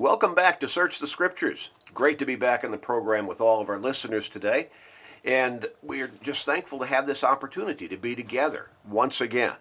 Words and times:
Welcome 0.00 0.36
back 0.36 0.60
to 0.60 0.68
Search 0.68 1.00
the 1.00 1.08
Scriptures. 1.08 1.72
Great 1.92 2.20
to 2.20 2.24
be 2.24 2.36
back 2.36 2.62
in 2.62 2.70
the 2.70 2.78
program 2.78 3.26
with 3.26 3.40
all 3.40 3.60
of 3.60 3.68
our 3.68 3.80
listeners 3.80 4.28
today. 4.28 4.68
And 5.24 5.66
we're 5.82 6.12
just 6.22 6.46
thankful 6.46 6.78
to 6.78 6.86
have 6.86 7.04
this 7.04 7.24
opportunity 7.24 7.88
to 7.88 7.96
be 7.96 8.14
together 8.14 8.70
once 8.88 9.20
again. 9.20 9.56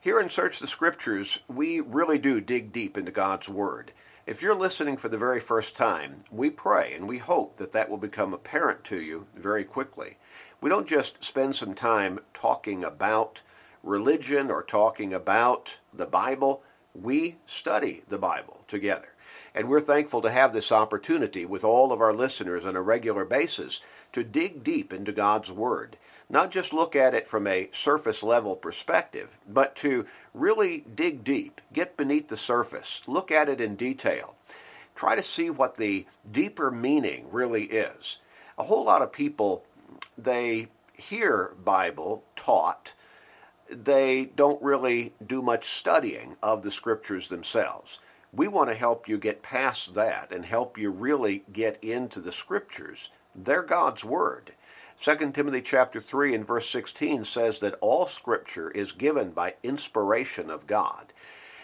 Here 0.00 0.20
in 0.20 0.30
Search 0.30 0.60
the 0.60 0.68
Scriptures, 0.68 1.40
we 1.48 1.80
really 1.80 2.18
do 2.18 2.40
dig 2.40 2.70
deep 2.70 2.96
into 2.96 3.10
God's 3.10 3.48
Word. 3.48 3.90
If 4.28 4.40
you're 4.40 4.54
listening 4.54 4.96
for 4.96 5.08
the 5.08 5.18
very 5.18 5.40
first 5.40 5.76
time, 5.76 6.18
we 6.30 6.50
pray 6.50 6.92
and 6.94 7.08
we 7.08 7.18
hope 7.18 7.56
that 7.56 7.72
that 7.72 7.90
will 7.90 7.98
become 7.98 8.32
apparent 8.32 8.84
to 8.84 9.00
you 9.00 9.26
very 9.34 9.64
quickly. 9.64 10.18
We 10.60 10.70
don't 10.70 10.86
just 10.86 11.24
spend 11.24 11.56
some 11.56 11.74
time 11.74 12.20
talking 12.32 12.84
about 12.84 13.42
religion 13.82 14.52
or 14.52 14.62
talking 14.62 15.12
about 15.12 15.80
the 15.92 16.06
Bible, 16.06 16.62
we 16.94 17.38
study 17.44 18.04
the 18.06 18.18
Bible 18.18 18.60
together. 18.68 19.08
And 19.54 19.68
we're 19.68 19.80
thankful 19.80 20.20
to 20.22 20.30
have 20.30 20.52
this 20.52 20.72
opportunity 20.72 21.44
with 21.44 21.62
all 21.62 21.92
of 21.92 22.00
our 22.00 22.12
listeners 22.12 22.64
on 22.64 22.74
a 22.74 22.82
regular 22.82 23.24
basis 23.24 23.80
to 24.12 24.24
dig 24.24 24.64
deep 24.64 24.92
into 24.92 25.12
God's 25.12 25.52
Word. 25.52 25.96
Not 26.28 26.50
just 26.50 26.72
look 26.72 26.96
at 26.96 27.14
it 27.14 27.28
from 27.28 27.46
a 27.46 27.68
surface 27.72 28.22
level 28.22 28.56
perspective, 28.56 29.38
but 29.48 29.76
to 29.76 30.06
really 30.32 30.84
dig 30.92 31.22
deep, 31.22 31.60
get 31.72 31.96
beneath 31.96 32.28
the 32.28 32.36
surface, 32.36 33.02
look 33.06 33.30
at 33.30 33.48
it 33.48 33.60
in 33.60 33.76
detail, 33.76 34.34
try 34.96 35.14
to 35.14 35.22
see 35.22 35.50
what 35.50 35.76
the 35.76 36.06
deeper 36.28 36.70
meaning 36.70 37.28
really 37.30 37.64
is. 37.64 38.18
A 38.58 38.64
whole 38.64 38.84
lot 38.84 39.02
of 39.02 39.12
people, 39.12 39.64
they 40.18 40.68
hear 40.94 41.54
Bible 41.62 42.24
taught, 42.34 42.94
they 43.68 44.24
don't 44.24 44.62
really 44.62 45.12
do 45.24 45.42
much 45.42 45.68
studying 45.68 46.36
of 46.42 46.62
the 46.62 46.70
scriptures 46.70 47.28
themselves. 47.28 48.00
We 48.34 48.48
want 48.48 48.68
to 48.68 48.74
help 48.74 49.08
you 49.08 49.16
get 49.16 49.42
past 49.42 49.94
that 49.94 50.32
and 50.32 50.44
help 50.44 50.76
you 50.76 50.90
really 50.90 51.44
get 51.52 51.78
into 51.82 52.18
the 52.18 52.32
scriptures. 52.32 53.10
They're 53.32 53.62
God's 53.62 54.04
word. 54.04 54.54
2 55.00 55.30
Timothy 55.30 55.60
chapter 55.60 56.00
3 56.00 56.34
and 56.34 56.46
verse 56.46 56.68
16 56.68 57.22
says 57.24 57.60
that 57.60 57.76
all 57.80 58.06
scripture 58.06 58.72
is 58.72 58.90
given 58.90 59.30
by 59.30 59.54
inspiration 59.62 60.50
of 60.50 60.66
God. 60.66 61.12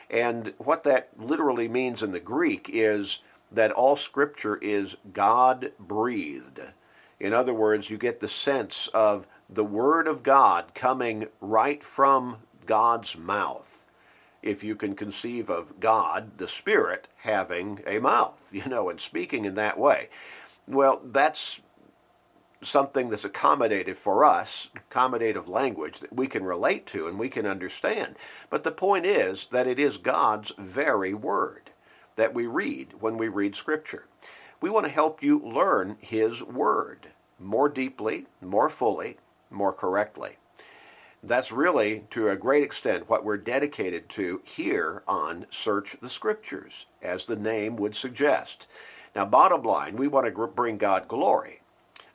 And 0.08 0.54
what 0.58 0.84
that 0.84 1.08
literally 1.18 1.66
means 1.66 2.04
in 2.04 2.12
the 2.12 2.20
Greek 2.20 2.70
is 2.72 3.18
that 3.50 3.72
all 3.72 3.96
scripture 3.96 4.56
is 4.62 4.96
God 5.12 5.72
breathed. 5.80 6.60
In 7.18 7.32
other 7.32 7.54
words, 7.54 7.90
you 7.90 7.98
get 7.98 8.20
the 8.20 8.28
sense 8.28 8.88
of 8.94 9.26
the 9.48 9.64
word 9.64 10.06
of 10.06 10.22
God 10.22 10.72
coming 10.74 11.26
right 11.40 11.82
from 11.82 12.38
God's 12.64 13.16
mouth 13.16 13.79
if 14.42 14.64
you 14.64 14.76
can 14.76 14.94
conceive 14.94 15.50
of 15.50 15.80
God, 15.80 16.38
the 16.38 16.48
Spirit, 16.48 17.08
having 17.18 17.80
a 17.86 17.98
mouth, 17.98 18.50
you 18.54 18.66
know, 18.66 18.90
and 18.90 19.00
speaking 19.00 19.44
in 19.44 19.54
that 19.54 19.78
way. 19.78 20.08
Well, 20.66 21.00
that's 21.04 21.60
something 22.62 23.08
that's 23.08 23.24
accommodative 23.24 23.96
for 23.96 24.24
us, 24.24 24.68
accommodative 24.90 25.48
language 25.48 26.00
that 26.00 26.14
we 26.14 26.26
can 26.26 26.44
relate 26.44 26.86
to 26.86 27.06
and 27.06 27.18
we 27.18 27.28
can 27.28 27.46
understand. 27.46 28.16
But 28.50 28.64
the 28.64 28.70
point 28.70 29.06
is 29.06 29.46
that 29.46 29.66
it 29.66 29.78
is 29.78 29.98
God's 29.98 30.52
very 30.58 31.14
word 31.14 31.70
that 32.16 32.34
we 32.34 32.46
read 32.46 32.94
when 33.00 33.16
we 33.16 33.28
read 33.28 33.56
Scripture. 33.56 34.06
We 34.60 34.70
want 34.70 34.86
to 34.86 34.92
help 34.92 35.22
you 35.22 35.40
learn 35.40 35.96
His 36.00 36.42
word 36.44 37.08
more 37.38 37.70
deeply, 37.70 38.26
more 38.42 38.68
fully, 38.68 39.18
more 39.50 39.72
correctly. 39.72 40.36
That's 41.22 41.52
really, 41.52 42.06
to 42.10 42.28
a 42.28 42.36
great 42.36 42.62
extent, 42.62 43.10
what 43.10 43.24
we're 43.24 43.36
dedicated 43.36 44.08
to 44.10 44.40
here 44.44 45.02
on 45.06 45.44
Search 45.50 45.96
the 46.00 46.08
Scriptures, 46.08 46.86
as 47.02 47.24
the 47.24 47.36
name 47.36 47.76
would 47.76 47.94
suggest. 47.94 48.66
Now, 49.14 49.26
bottom 49.26 49.62
line, 49.62 49.96
we 49.96 50.08
want 50.08 50.34
to 50.34 50.46
bring 50.46 50.78
God 50.78 51.08
glory 51.08 51.60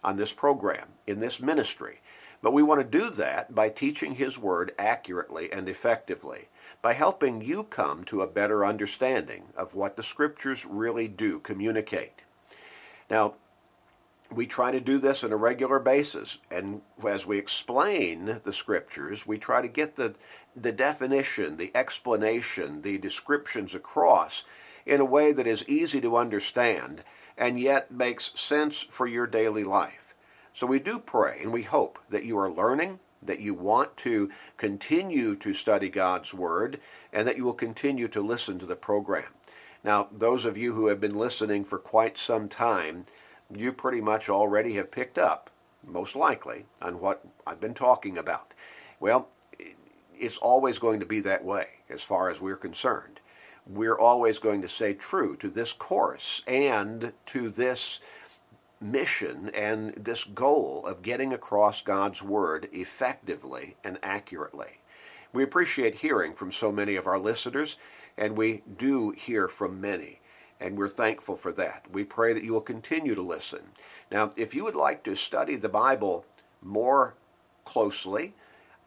on 0.04 0.18
this 0.18 0.34
program, 0.34 0.88
in 1.06 1.20
this 1.20 1.40
ministry. 1.40 2.02
But 2.42 2.54
we 2.54 2.64
want 2.64 2.80
to 2.80 3.00
do 3.00 3.10
that 3.12 3.54
by 3.54 3.70
teaching 3.70 4.16
His 4.16 4.40
Word 4.40 4.74
accurately 4.78 5.52
and 5.52 5.70
effectively, 5.70 6.50
by 6.82 6.94
helping 6.94 7.42
you 7.42 7.64
come 7.64 8.04
to 8.06 8.22
a 8.22 8.28
better 8.28 8.66
understanding 8.66 9.46
of 9.56 9.76
what 9.76 9.98
the 9.98 10.04
Scriptures 10.04 10.66
really 10.66 11.08
do 11.08 11.40
communicate. 11.40 12.24
Now, 13.10 13.36
we 14.32 14.46
try 14.46 14.72
to 14.72 14.80
do 14.80 14.98
this 14.98 15.24
on 15.24 15.32
a 15.32 15.38
regular 15.38 15.80
basis. 15.80 16.40
And 16.52 16.82
as 17.08 17.26
we 17.26 17.38
explain 17.38 18.42
the 18.44 18.54
scriptures, 18.54 19.28
we 19.28 19.38
try 19.38 19.62
to 19.62 19.68
get 19.68 19.96
the, 19.96 20.16
the 20.56 20.72
definition, 20.72 21.58
the 21.58 21.72
explanation, 21.76 22.82
the 22.82 22.98
descriptions 22.98 23.76
across 23.76 24.44
in 24.86 25.02
a 25.02 25.06
way 25.06 25.32
that 25.32 25.48
is 25.48 25.68
easy 25.68 26.02
to 26.02 26.18
understand 26.18 27.04
and 27.38 27.60
yet 27.60 27.92
makes 27.92 28.32
sense 28.40 28.82
for 28.82 29.08
your 29.08 29.28
daily 29.28 29.64
life. 29.64 30.16
So 30.54 30.66
we 30.66 30.80
do 30.80 31.00
pray 31.00 31.40
and 31.42 31.52
we 31.52 31.64
hope 31.64 32.00
that 32.10 32.24
you 32.24 32.38
are 32.38 32.50
learning, 32.50 33.00
that 33.22 33.42
you 33.42 33.54
want 33.54 33.98
to 33.98 34.30
continue 34.58 35.36
to 35.36 35.54
study 35.54 35.90
God's 35.90 36.34
Word, 36.34 36.80
and 37.12 37.28
that 37.28 37.36
you 37.36 37.44
will 37.44 37.54
continue 37.54 38.08
to 38.08 38.22
listen 38.22 38.60
to 38.60 38.66
the 38.66 38.76
program. 38.76 39.34
Now, 39.84 40.08
those 40.12 40.46
of 40.46 40.58
you 40.58 40.74
who 40.74 40.88
have 40.88 41.00
been 41.00 41.18
listening 41.18 41.64
for 41.64 41.78
quite 41.78 42.18
some 42.18 42.48
time, 42.48 43.06
you 43.56 43.74
pretty 43.74 44.02
much 44.02 44.30
already 44.30 44.74
have 44.74 44.92
picked 44.92 45.18
up, 45.18 45.50
most 45.86 46.16
likely, 46.16 46.66
on 46.82 47.00
what 47.00 47.26
I've 47.46 47.60
been 47.60 47.74
talking 47.74 48.18
about. 48.18 48.54
Well, 49.00 49.30
it's 50.14 50.38
always 50.38 50.80
going 50.80 51.00
to 51.00 51.06
be 51.06 51.20
that 51.22 51.44
way 51.44 51.68
as 51.90 52.02
far 52.02 52.30
as 52.30 52.42
we're 52.42 52.56
concerned. 52.56 53.20
We're 53.68 53.98
always 53.98 54.40
going 54.40 54.62
to 54.62 54.68
stay 54.68 54.94
true 54.94 55.36
to 55.38 55.50
this 55.50 55.74
course 55.74 56.44
and 56.48 57.14
to 57.28 57.50
this 57.50 58.00
mission 58.80 59.50
and 59.54 59.94
this 59.96 60.24
goal 60.24 60.86
of 60.86 61.02
getting 61.02 61.34
across 61.34 61.82
God's 61.82 62.22
Word 62.22 62.70
effectively 62.72 63.76
and 63.84 63.98
accurately. 64.04 64.82
We 65.34 65.44
appreciate 65.44 65.96
hearing 65.96 66.34
from 66.34 66.52
so 66.52 66.72
many 66.72 66.96
of 66.96 67.08
our 67.08 67.20
listeners, 67.20 67.78
and 68.18 68.38
we 68.38 68.64
do 68.78 69.12
hear 69.12 69.48
from 69.48 69.82
many 69.82 70.20
and 70.60 70.78
we're 70.78 70.88
thankful 70.88 71.36
for 71.36 71.52
that. 71.54 71.86
We 71.92 72.04
pray 72.04 72.34
that 72.34 72.44
you 72.44 72.54
will 72.54 72.62
continue 72.62 73.16
to 73.16 73.22
listen. 73.22 73.62
Now, 74.12 74.32
if 74.36 74.54
you 74.54 74.64
would 74.64 74.76
like 74.76 75.04
to 75.04 75.16
study 75.16 75.56
the 75.56 75.70
Bible 75.70 76.26
more 76.62 77.16
closely 77.66 78.34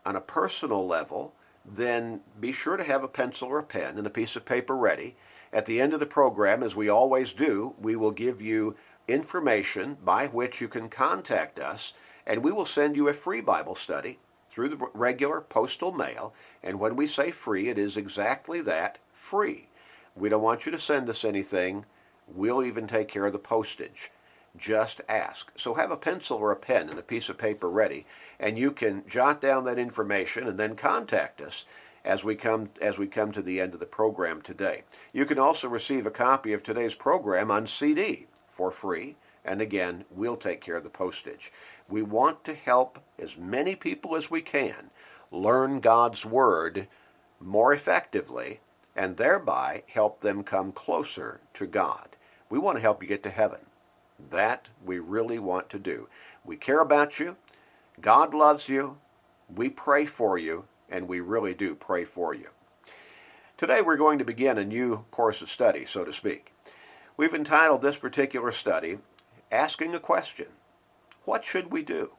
on 0.06 0.16
a 0.16 0.20
personal 0.20 0.86
level, 0.86 1.34
then 1.64 2.20
be 2.40 2.52
sure 2.52 2.76
to 2.76 2.84
have 2.84 3.04
a 3.04 3.08
pencil 3.08 3.48
or 3.48 3.58
a 3.58 3.64
pen 3.64 3.98
and 3.98 4.06
a 4.06 4.10
piece 4.10 4.36
of 4.36 4.44
paper 4.44 4.76
ready. 4.76 5.16
At 5.52 5.66
the 5.66 5.80
end 5.80 5.92
of 5.92 6.00
the 6.00 6.06
program, 6.06 6.62
as 6.62 6.76
we 6.76 6.88
always 6.88 7.32
do, 7.32 7.74
we 7.80 7.96
will 7.96 8.10
give 8.10 8.40
you 8.40 8.76
information 9.06 9.96
by 10.04 10.26
which 10.26 10.60
you 10.60 10.68
can 10.68 10.88
contact 10.88 11.58
us, 11.58 11.92
and 12.26 12.42
we 12.42 12.52
will 12.52 12.66
send 12.66 12.96
you 12.96 13.08
a 13.08 13.14
free 13.14 13.40
Bible 13.40 13.74
study 13.74 14.18
through 14.48 14.68
the 14.68 14.88
regular 14.94 15.40
postal 15.40 15.92
mail. 15.92 16.34
And 16.62 16.78
when 16.78 16.96
we 16.96 17.06
say 17.06 17.30
free, 17.30 17.68
it 17.68 17.78
is 17.78 17.96
exactly 17.96 18.60
that 18.62 18.98
free. 19.12 19.68
We 20.18 20.28
don't 20.28 20.42
want 20.42 20.66
you 20.66 20.72
to 20.72 20.78
send 20.78 21.08
us 21.08 21.24
anything. 21.24 21.84
We'll 22.26 22.64
even 22.64 22.86
take 22.86 23.08
care 23.08 23.26
of 23.26 23.32
the 23.32 23.38
postage. 23.38 24.10
Just 24.56 25.00
ask. 25.08 25.52
So 25.56 25.74
have 25.74 25.92
a 25.92 25.96
pencil 25.96 26.38
or 26.38 26.50
a 26.50 26.56
pen 26.56 26.88
and 26.88 26.98
a 26.98 27.02
piece 27.02 27.28
of 27.28 27.38
paper 27.38 27.70
ready, 27.70 28.04
and 28.40 28.58
you 28.58 28.72
can 28.72 29.04
jot 29.06 29.40
down 29.40 29.64
that 29.64 29.78
information 29.78 30.48
and 30.48 30.58
then 30.58 30.74
contact 30.74 31.40
us 31.40 31.64
as 32.04 32.24
we 32.24 32.34
come 32.34 32.70
as 32.80 32.98
we 32.98 33.06
come 33.06 33.30
to 33.32 33.42
the 33.42 33.60
end 33.60 33.74
of 33.74 33.80
the 33.80 33.86
program 33.86 34.42
today. 34.42 34.82
You 35.12 35.24
can 35.24 35.38
also 35.38 35.68
receive 35.68 36.06
a 36.06 36.10
copy 36.10 36.52
of 36.52 36.62
today's 36.62 36.94
program 36.94 37.50
on 37.50 37.66
CD 37.66 38.26
for 38.48 38.70
free, 38.70 39.16
and 39.44 39.60
again, 39.60 40.04
we'll 40.10 40.36
take 40.36 40.60
care 40.60 40.76
of 40.76 40.84
the 40.84 40.90
postage. 40.90 41.52
We 41.88 42.02
want 42.02 42.42
to 42.44 42.54
help 42.54 42.98
as 43.18 43.38
many 43.38 43.76
people 43.76 44.16
as 44.16 44.30
we 44.30 44.40
can 44.40 44.90
learn 45.30 45.80
God's 45.80 46.24
word 46.24 46.88
more 47.40 47.72
effectively 47.72 48.60
and 48.98 49.16
thereby 49.16 49.84
help 49.86 50.20
them 50.20 50.42
come 50.42 50.72
closer 50.72 51.40
to 51.54 51.68
God. 51.68 52.16
We 52.50 52.58
want 52.58 52.78
to 52.78 52.82
help 52.82 53.00
you 53.00 53.08
get 53.08 53.22
to 53.22 53.30
heaven. 53.30 53.60
That 54.18 54.70
we 54.84 54.98
really 54.98 55.38
want 55.38 55.70
to 55.70 55.78
do. 55.78 56.08
We 56.44 56.56
care 56.56 56.80
about 56.80 57.20
you. 57.20 57.36
God 58.00 58.34
loves 58.34 58.68
you. 58.68 58.98
We 59.54 59.68
pray 59.68 60.04
for 60.04 60.36
you, 60.36 60.64
and 60.90 61.06
we 61.06 61.20
really 61.20 61.54
do 61.54 61.76
pray 61.76 62.04
for 62.04 62.34
you. 62.34 62.48
Today 63.56 63.82
we're 63.82 63.96
going 63.96 64.18
to 64.18 64.24
begin 64.24 64.58
a 64.58 64.64
new 64.64 65.04
course 65.12 65.42
of 65.42 65.48
study, 65.48 65.84
so 65.84 66.04
to 66.04 66.12
speak. 66.12 66.52
We've 67.16 67.34
entitled 67.34 67.82
this 67.82 67.98
particular 67.98 68.50
study, 68.50 68.98
Asking 69.52 69.94
a 69.94 70.00
Question. 70.00 70.48
What 71.24 71.44
should 71.44 71.70
we 71.70 71.82
do? 71.82 72.14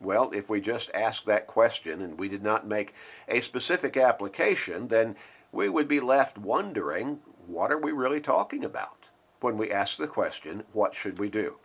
Well, 0.00 0.30
if 0.32 0.50
we 0.50 0.60
just 0.60 0.90
ask 0.94 1.24
that 1.24 1.46
question 1.46 2.02
and 2.02 2.18
we 2.18 2.28
did 2.28 2.42
not 2.42 2.66
make 2.66 2.94
a 3.28 3.40
specific 3.40 3.96
application, 3.96 4.88
then 4.88 5.16
we 5.56 5.70
would 5.70 5.88
be 5.88 6.00
left 6.00 6.36
wondering 6.36 7.18
what 7.46 7.72
are 7.72 7.78
we 7.78 7.90
really 7.90 8.20
talking 8.20 8.62
about 8.62 9.08
when 9.40 9.56
we 9.56 9.72
ask 9.72 9.96
the 9.96 10.06
question, 10.06 10.62
what 10.72 10.94
should 10.94 11.18
we 11.18 11.30
do? 11.30 11.58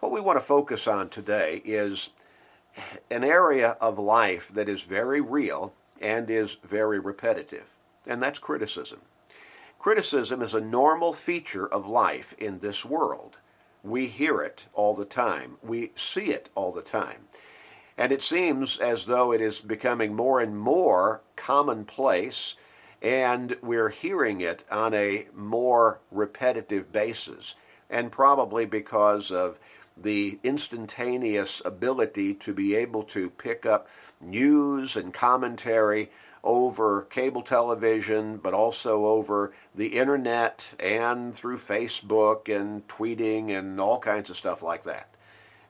What 0.00 0.10
we 0.10 0.20
want 0.20 0.36
to 0.36 0.44
focus 0.44 0.88
on 0.88 1.08
today 1.08 1.62
is 1.64 2.10
an 3.08 3.22
area 3.22 3.76
of 3.80 4.00
life 4.00 4.50
that 4.52 4.68
is 4.68 4.82
very 4.82 5.20
real 5.20 5.72
and 6.00 6.28
is 6.28 6.56
very 6.64 6.98
repetitive, 6.98 7.68
and 8.04 8.20
that's 8.20 8.40
criticism. 8.40 9.00
Criticism 9.78 10.42
is 10.42 10.54
a 10.54 10.60
normal 10.60 11.12
feature 11.12 11.68
of 11.68 11.86
life 11.86 12.34
in 12.38 12.58
this 12.58 12.84
world. 12.84 13.38
We 13.84 14.06
hear 14.06 14.40
it 14.40 14.66
all 14.72 14.94
the 14.94 15.04
time. 15.04 15.56
We 15.62 15.92
see 15.94 16.32
it 16.32 16.48
all 16.56 16.72
the 16.72 16.82
time. 16.82 17.26
And 17.96 18.10
it 18.10 18.22
seems 18.22 18.78
as 18.78 19.06
though 19.06 19.32
it 19.32 19.40
is 19.40 19.60
becoming 19.60 20.14
more 20.14 20.40
and 20.40 20.58
more 20.58 21.22
commonplace, 21.36 22.56
and 23.02 23.56
we're 23.60 23.88
hearing 23.88 24.40
it 24.40 24.64
on 24.70 24.94
a 24.94 25.26
more 25.34 25.98
repetitive 26.10 26.92
basis. 26.92 27.54
And 27.90 28.12
probably 28.12 28.64
because 28.64 29.30
of 29.30 29.58
the 29.96 30.38
instantaneous 30.42 31.60
ability 31.64 32.32
to 32.34 32.54
be 32.54 32.74
able 32.74 33.02
to 33.02 33.28
pick 33.28 33.66
up 33.66 33.88
news 34.20 34.96
and 34.96 35.12
commentary 35.12 36.10
over 36.44 37.02
cable 37.02 37.42
television, 37.42 38.36
but 38.36 38.54
also 38.54 39.06
over 39.06 39.52
the 39.74 39.88
internet 39.88 40.74
and 40.80 41.34
through 41.34 41.58
Facebook 41.58 42.48
and 42.54 42.86
tweeting 42.88 43.50
and 43.50 43.80
all 43.80 43.98
kinds 43.98 44.30
of 44.30 44.36
stuff 44.36 44.62
like 44.62 44.84
that. 44.84 45.08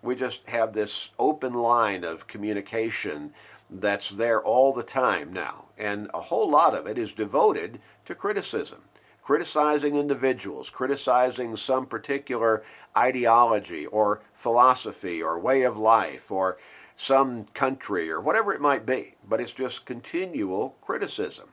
We 0.02 0.14
just 0.14 0.48
have 0.48 0.72
this 0.72 1.10
open 1.18 1.52
line 1.52 2.04
of 2.04 2.26
communication 2.26 3.32
that's 3.80 4.10
there 4.10 4.42
all 4.42 4.72
the 4.72 4.82
time 4.82 5.32
now, 5.32 5.66
and 5.78 6.10
a 6.12 6.20
whole 6.20 6.48
lot 6.48 6.74
of 6.74 6.86
it 6.86 6.98
is 6.98 7.12
devoted 7.12 7.80
to 8.04 8.14
criticism. 8.14 8.82
Criticizing 9.22 9.94
individuals, 9.94 10.68
criticizing 10.68 11.56
some 11.56 11.86
particular 11.86 12.62
ideology 12.96 13.86
or 13.86 14.20
philosophy 14.34 15.22
or 15.22 15.38
way 15.38 15.62
of 15.62 15.78
life 15.78 16.30
or 16.30 16.58
some 16.96 17.44
country 17.46 18.10
or 18.10 18.20
whatever 18.20 18.52
it 18.52 18.60
might 18.60 18.84
be, 18.84 19.14
but 19.26 19.40
it's 19.40 19.54
just 19.54 19.86
continual 19.86 20.76
criticism. 20.80 21.48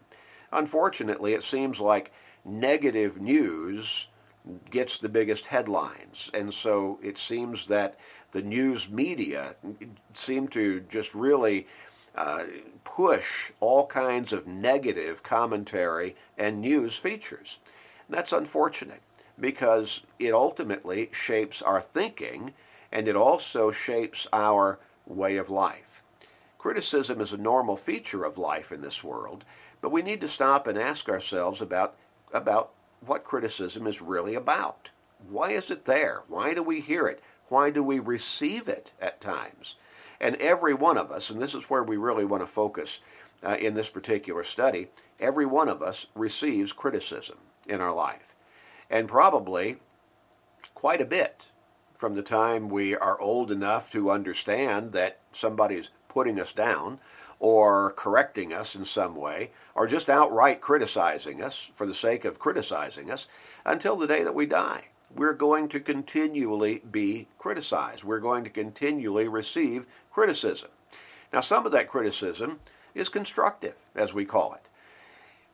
Unfortunately, 0.51 1.33
it 1.33 1.43
seems 1.43 1.79
like 1.79 2.11
negative 2.43 3.21
news 3.21 4.07
gets 4.71 4.97
the 4.97 5.09
biggest 5.09 5.47
headlines, 5.47 6.31
and 6.33 6.53
so 6.53 6.99
it 7.03 7.17
seems 7.17 7.67
that 7.67 7.99
the 8.31 8.41
news 8.41 8.89
media 8.89 9.55
seem 10.13 10.47
to 10.47 10.79
just 10.81 11.13
really 11.13 11.67
push 12.83 13.51
all 13.59 13.85
kinds 13.87 14.33
of 14.33 14.47
negative 14.47 15.23
commentary 15.23 16.15
and 16.37 16.61
news 16.61 16.97
features. 16.97 17.59
And 18.07 18.17
that's 18.17 18.33
unfortunate 18.33 19.01
because 19.39 20.01
it 20.17 20.33
ultimately 20.33 21.09
shapes 21.11 21.61
our 21.61 21.79
thinking 21.79 22.53
and 22.91 23.07
it 23.07 23.15
also 23.15 23.71
shapes 23.71 24.27
our 24.33 24.79
way 25.05 25.37
of 25.37 25.49
life. 25.49 26.01
Criticism 26.57 27.21
is 27.21 27.31
a 27.31 27.37
normal 27.37 27.77
feature 27.77 28.25
of 28.25 28.37
life 28.37 28.71
in 28.71 28.81
this 28.81 29.03
world, 29.03 29.45
but 29.79 29.91
we 29.91 30.01
need 30.01 30.19
to 30.21 30.27
stop 30.27 30.67
and 30.67 30.77
ask 30.77 31.07
ourselves 31.07 31.61
about, 31.61 31.95
about 32.33 32.71
what 33.05 33.23
criticism 33.23 33.87
is 33.87 34.01
really 34.01 34.35
about. 34.35 34.89
Why 35.29 35.51
is 35.51 35.71
it 35.71 35.85
there? 35.85 36.23
Why 36.27 36.53
do 36.53 36.63
we 36.63 36.81
hear 36.81 37.07
it? 37.07 37.21
Why 37.47 37.69
do 37.69 37.81
we 37.81 37.99
receive 37.99 38.67
it 38.67 38.91
at 39.01 39.21
times? 39.21 39.75
And 40.21 40.35
every 40.37 40.73
one 40.73 40.97
of 40.97 41.11
us, 41.11 41.29
and 41.29 41.41
this 41.41 41.55
is 41.55 41.69
where 41.69 41.83
we 41.83 41.97
really 41.97 42.25
want 42.25 42.43
to 42.43 42.47
focus 42.47 42.99
uh, 43.43 43.55
in 43.59 43.73
this 43.73 43.89
particular 43.89 44.43
study, 44.43 44.87
every 45.19 45.45
one 45.45 45.69
of 45.69 45.81
us 45.81 46.07
receives 46.13 46.73
criticism 46.73 47.37
in 47.67 47.79
our 47.81 47.93
life. 47.93 48.35
And 48.89 49.07
probably 49.07 49.77
quite 50.73 51.01
a 51.01 51.05
bit 51.05 51.47
from 51.93 52.15
the 52.15 52.23
time 52.23 52.69
we 52.69 52.95
are 52.95 53.19
old 53.19 53.51
enough 53.51 53.91
to 53.91 54.09
understand 54.09 54.93
that 54.93 55.19
somebody's 55.31 55.91
putting 56.07 56.39
us 56.39 56.53
down 56.53 56.99
or 57.39 57.93
correcting 57.93 58.51
us 58.51 58.75
in 58.75 58.83
some 58.83 59.15
way 59.15 59.51
or 59.75 59.87
just 59.87 60.09
outright 60.09 60.59
criticizing 60.61 61.41
us 61.41 61.69
for 61.73 61.85
the 61.85 61.93
sake 61.93 62.25
of 62.25 62.39
criticizing 62.39 63.09
us 63.09 63.27
until 63.65 63.95
the 63.95 64.07
day 64.07 64.23
that 64.23 64.35
we 64.35 64.45
die. 64.45 64.88
We're 65.15 65.33
going 65.33 65.69
to 65.69 65.79
continually 65.79 66.81
be 66.89 67.27
criticized. 67.37 68.03
We're 68.03 68.19
going 68.19 68.43
to 68.43 68.49
continually 68.49 69.27
receive 69.27 69.87
criticism. 70.11 70.69
Now, 71.33 71.41
some 71.41 71.65
of 71.65 71.71
that 71.71 71.87
criticism 71.87 72.59
is 72.93 73.09
constructive, 73.09 73.75
as 73.95 74.13
we 74.13 74.25
call 74.25 74.53
it. 74.53 74.69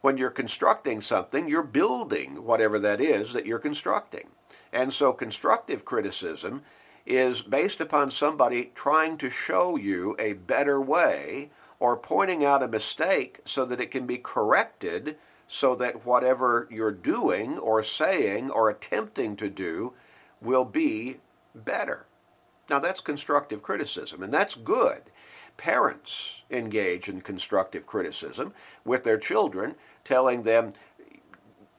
When 0.02 0.18
you're 0.18 0.30
constructing 0.30 1.02
something, 1.02 1.48
you're 1.48 1.64
building 1.64 2.44
whatever 2.44 2.80
that 2.80 3.02
is 3.02 3.34
that 3.34 3.46
you're 3.46 3.60
constructing. 3.60 4.30
And 4.72 4.94
so 4.94 5.14
constructive 5.14 5.86
criticism 5.86 6.62
is 7.06 7.42
based 7.42 7.80
upon 7.80 8.12
somebody 8.12 8.72
trying 8.76 9.18
to 9.18 9.30
show 9.30 9.78
you 9.78 10.16
a 10.20 10.34
better 10.34 10.82
way 10.82 11.50
or 11.80 11.98
pointing 11.98 12.44
out 12.44 12.64
a 12.64 12.68
mistake 12.68 13.40
so 13.46 13.66
that 13.66 13.82
it 13.82 13.92
can 13.92 14.06
be 14.06 14.18
corrected 14.18 15.18
so 15.48 15.76
that 15.76 16.06
whatever 16.06 16.68
you're 16.72 16.92
doing 16.92 17.58
or 17.60 17.84
saying 17.84 18.50
or 18.50 18.70
attempting 18.70 19.36
to 19.36 19.50
do 19.50 19.94
will 20.42 20.66
be 20.66 21.18
better. 21.54 22.06
Now, 22.70 22.80
that's 22.80 23.02
constructive 23.02 23.62
criticism, 23.62 24.24
and 24.24 24.34
that's 24.34 24.56
good. 24.56 25.04
Parents 25.58 26.42
engage 26.50 27.08
in 27.08 27.22
constructive 27.22 27.86
criticism 27.86 28.54
with 28.84 29.04
their 29.04 29.18
children, 29.18 29.76
telling 30.04 30.44
them, 30.44 30.72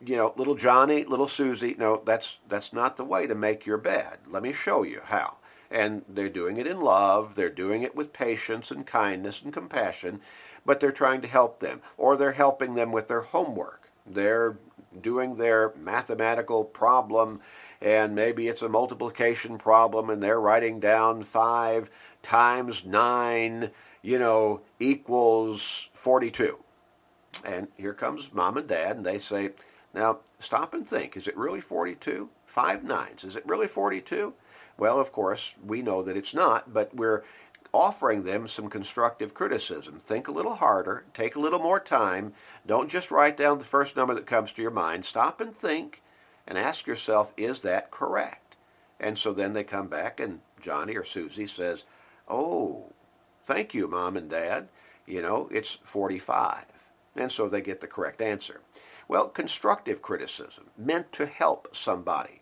you 0.04 0.16
know, 0.16 0.32
little 0.36 0.54
Johnny, 0.54 1.04
little 1.04 1.28
Susie, 1.28 1.74
no, 1.78 2.02
that's 2.04 2.38
that's 2.48 2.72
not 2.72 2.96
the 2.96 3.04
way 3.04 3.26
to 3.26 3.34
make 3.34 3.66
your 3.66 3.78
bed. 3.78 4.18
Let 4.28 4.42
me 4.42 4.52
show 4.52 4.82
you 4.82 5.00
how. 5.04 5.36
And 5.70 6.04
they're 6.08 6.28
doing 6.28 6.58
it 6.58 6.66
in 6.66 6.80
love, 6.80 7.34
they're 7.34 7.50
doing 7.50 7.82
it 7.82 7.96
with 7.96 8.12
patience 8.12 8.70
and 8.70 8.86
kindness 8.86 9.42
and 9.42 9.52
compassion, 9.52 10.20
but 10.66 10.80
they're 10.80 10.92
trying 10.92 11.20
to 11.22 11.28
help 11.28 11.60
them 11.60 11.80
or 11.96 12.16
they're 12.16 12.32
helping 12.32 12.74
them 12.74 12.92
with 12.92 13.08
their 13.08 13.22
homework. 13.22 13.88
They're 14.06 14.58
doing 15.00 15.36
their 15.36 15.72
mathematical 15.76 16.64
problem 16.64 17.40
and 17.80 18.14
maybe 18.14 18.48
it's 18.48 18.62
a 18.62 18.68
multiplication 18.68 19.58
problem 19.58 20.10
and 20.10 20.22
they're 20.22 20.40
writing 20.40 20.80
down 20.80 21.22
5 21.22 21.90
times 22.22 22.84
9, 22.84 23.70
you 24.02 24.18
know, 24.18 24.60
equals 24.80 25.88
42. 25.92 26.62
And 27.44 27.68
here 27.76 27.94
comes 27.94 28.32
mom 28.32 28.56
and 28.56 28.66
dad 28.66 28.96
and 28.96 29.06
they 29.06 29.18
say, 29.18 29.50
now, 29.94 30.18
stop 30.38 30.74
and 30.74 30.86
think. 30.86 31.16
Is 31.16 31.26
it 31.26 31.36
really 31.36 31.60
42? 31.60 32.28
Five 32.44 32.84
nines. 32.84 33.24
Is 33.24 33.34
it 33.34 33.46
really 33.46 33.66
42? 33.66 34.34
Well, 34.78 35.00
of 35.00 35.10
course, 35.10 35.54
we 35.64 35.80
know 35.80 36.02
that 36.02 36.18
it's 36.18 36.34
not, 36.34 36.72
but 36.72 36.94
we're 36.94 37.24
offering 37.72 38.22
them 38.22 38.48
some 38.48 38.68
constructive 38.68 39.34
criticism. 39.34 39.98
Think 39.98 40.28
a 40.28 40.32
little 40.32 40.54
harder, 40.54 41.04
take 41.14 41.36
a 41.36 41.40
little 41.40 41.58
more 41.58 41.80
time. 41.80 42.32
Don't 42.66 42.90
just 42.90 43.10
write 43.10 43.36
down 43.36 43.58
the 43.58 43.64
first 43.64 43.96
number 43.96 44.14
that 44.14 44.26
comes 44.26 44.52
to 44.52 44.62
your 44.62 44.70
mind. 44.70 45.04
Stop 45.04 45.40
and 45.40 45.54
think 45.54 46.02
and 46.46 46.56
ask 46.58 46.86
yourself, 46.86 47.32
is 47.36 47.62
that 47.62 47.90
correct? 47.90 48.56
And 48.98 49.18
so 49.18 49.32
then 49.32 49.52
they 49.52 49.64
come 49.64 49.88
back 49.88 50.20
and 50.20 50.40
Johnny 50.60 50.96
or 50.96 51.04
Susie 51.04 51.46
says, 51.46 51.84
Oh, 52.28 52.92
thank 53.44 53.74
you, 53.74 53.86
Mom 53.88 54.16
and 54.16 54.28
Dad. 54.28 54.68
You 55.06 55.22
know, 55.22 55.48
it's 55.52 55.78
45. 55.84 56.64
And 57.14 57.30
so 57.30 57.48
they 57.48 57.60
get 57.60 57.80
the 57.80 57.86
correct 57.86 58.20
answer. 58.20 58.60
Well, 59.08 59.28
constructive 59.28 60.02
criticism, 60.02 60.66
meant 60.76 61.12
to 61.12 61.26
help 61.26 61.68
somebody. 61.74 62.40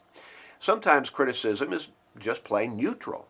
Sometimes 0.59 1.11
criticism 1.11 1.73
is 1.73 1.89
just 2.19 2.45
plain 2.45 2.77
neutral. 2.77 3.29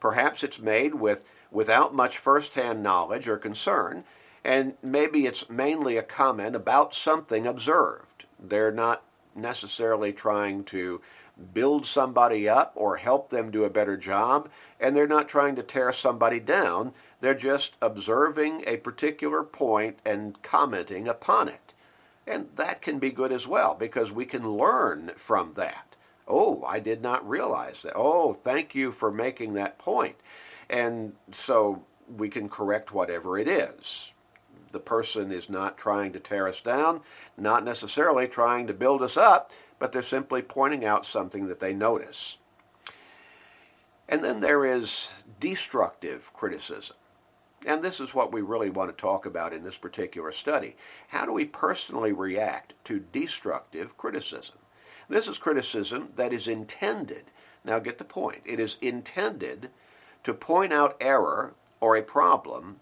Perhaps 0.00 0.44
it's 0.44 0.60
made 0.60 0.94
with 0.94 1.24
without 1.50 1.94
much 1.94 2.18
first-hand 2.18 2.82
knowledge 2.82 3.28
or 3.28 3.36
concern, 3.36 4.04
and 4.44 4.74
maybe 4.82 5.26
it's 5.26 5.48
mainly 5.48 5.96
a 5.96 6.02
comment 6.02 6.54
about 6.54 6.94
something 6.94 7.46
observed. 7.46 8.26
They're 8.38 8.72
not 8.72 9.02
necessarily 9.34 10.12
trying 10.12 10.64
to 10.64 11.00
build 11.52 11.84
somebody 11.84 12.48
up 12.48 12.72
or 12.74 12.96
help 12.96 13.28
them 13.28 13.50
do 13.50 13.64
a 13.64 13.70
better 13.70 13.96
job, 13.96 14.48
and 14.80 14.96
they're 14.96 15.06
not 15.06 15.28
trying 15.28 15.54
to 15.56 15.62
tear 15.62 15.92
somebody 15.92 16.40
down. 16.40 16.92
They're 17.20 17.34
just 17.34 17.74
observing 17.82 18.64
a 18.66 18.78
particular 18.78 19.42
point 19.42 19.98
and 20.04 20.40
commenting 20.42 21.06
upon 21.06 21.48
it. 21.48 21.74
And 22.26 22.48
that 22.56 22.82
can 22.82 22.98
be 22.98 23.10
good 23.10 23.32
as 23.32 23.46
well 23.46 23.74
because 23.74 24.10
we 24.10 24.24
can 24.24 24.50
learn 24.50 25.12
from 25.16 25.52
that. 25.52 25.85
Oh, 26.28 26.64
I 26.64 26.80
did 26.80 27.02
not 27.02 27.28
realize 27.28 27.82
that. 27.82 27.92
Oh, 27.94 28.32
thank 28.32 28.74
you 28.74 28.92
for 28.92 29.10
making 29.12 29.54
that 29.54 29.78
point. 29.78 30.16
And 30.68 31.14
so 31.30 31.84
we 32.16 32.28
can 32.28 32.48
correct 32.48 32.92
whatever 32.92 33.38
it 33.38 33.48
is. 33.48 34.12
The 34.72 34.80
person 34.80 35.30
is 35.30 35.48
not 35.48 35.78
trying 35.78 36.12
to 36.12 36.20
tear 36.20 36.48
us 36.48 36.60
down, 36.60 37.00
not 37.36 37.64
necessarily 37.64 38.26
trying 38.26 38.66
to 38.66 38.74
build 38.74 39.02
us 39.02 39.16
up, 39.16 39.50
but 39.78 39.92
they're 39.92 40.02
simply 40.02 40.42
pointing 40.42 40.84
out 40.84 41.06
something 41.06 41.46
that 41.46 41.60
they 41.60 41.72
notice. 41.72 42.38
And 44.08 44.22
then 44.22 44.40
there 44.40 44.64
is 44.64 45.22
destructive 45.40 46.32
criticism. 46.32 46.96
And 47.64 47.82
this 47.82 48.00
is 48.00 48.14
what 48.14 48.32
we 48.32 48.42
really 48.42 48.70
want 48.70 48.90
to 48.90 49.00
talk 49.00 49.26
about 49.26 49.52
in 49.52 49.64
this 49.64 49.78
particular 49.78 50.30
study. 50.30 50.76
How 51.08 51.24
do 51.24 51.32
we 51.32 51.44
personally 51.44 52.12
react 52.12 52.74
to 52.84 53.00
destructive 53.00 53.96
criticism? 53.96 54.56
This 55.08 55.28
is 55.28 55.38
criticism 55.38 56.10
that 56.16 56.32
is 56.32 56.48
intended, 56.48 57.26
now 57.64 57.78
get 57.80 57.98
the 57.98 58.04
point, 58.04 58.42
it 58.44 58.60
is 58.60 58.76
intended 58.82 59.70
to 60.24 60.34
point 60.34 60.72
out 60.72 60.96
error 61.00 61.54
or 61.80 61.96
a 61.96 62.02
problem 62.02 62.78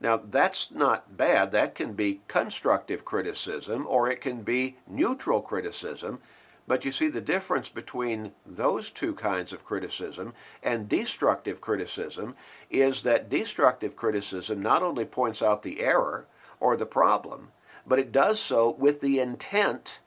Now, 0.00 0.18
that's 0.18 0.70
not 0.70 1.16
bad. 1.16 1.52
That 1.52 1.74
can 1.74 1.94
be 1.94 2.22
constructive 2.28 3.04
criticism 3.04 3.86
or 3.88 4.10
it 4.10 4.20
can 4.20 4.42
be 4.42 4.76
neutral 4.88 5.42
criticism. 5.42 6.20
But 6.68 6.84
you 6.84 6.92
see, 6.92 7.08
the 7.08 7.20
difference 7.22 7.68
between 7.70 8.32
those 8.46 8.90
two 8.90 9.14
kinds 9.14 9.52
of 9.52 9.64
criticism 9.64 10.34
and 10.62 10.88
destructive 10.88 11.60
criticism 11.60 12.36
is 12.70 13.02
that 13.04 13.30
destructive 13.30 13.96
criticism 13.96 14.62
not 14.62 14.82
only 14.82 15.06
points 15.06 15.42
out 15.42 15.62
the 15.64 15.80
error 15.82 16.26
or 16.60 16.76
the 16.76 16.86
problem, 16.86 17.52
but 17.86 17.98
it 17.98 18.12
does 18.12 18.40
so 18.40 18.70
with 18.70 19.00
the 19.00 19.20
intent 19.20 20.00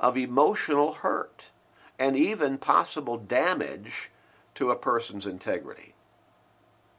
of 0.00 0.16
emotional 0.16 0.92
hurt 0.92 1.50
and 1.98 2.16
even 2.16 2.58
possible 2.58 3.16
damage 3.16 4.10
to 4.54 4.70
a 4.70 4.76
person's 4.76 5.26
integrity. 5.26 5.94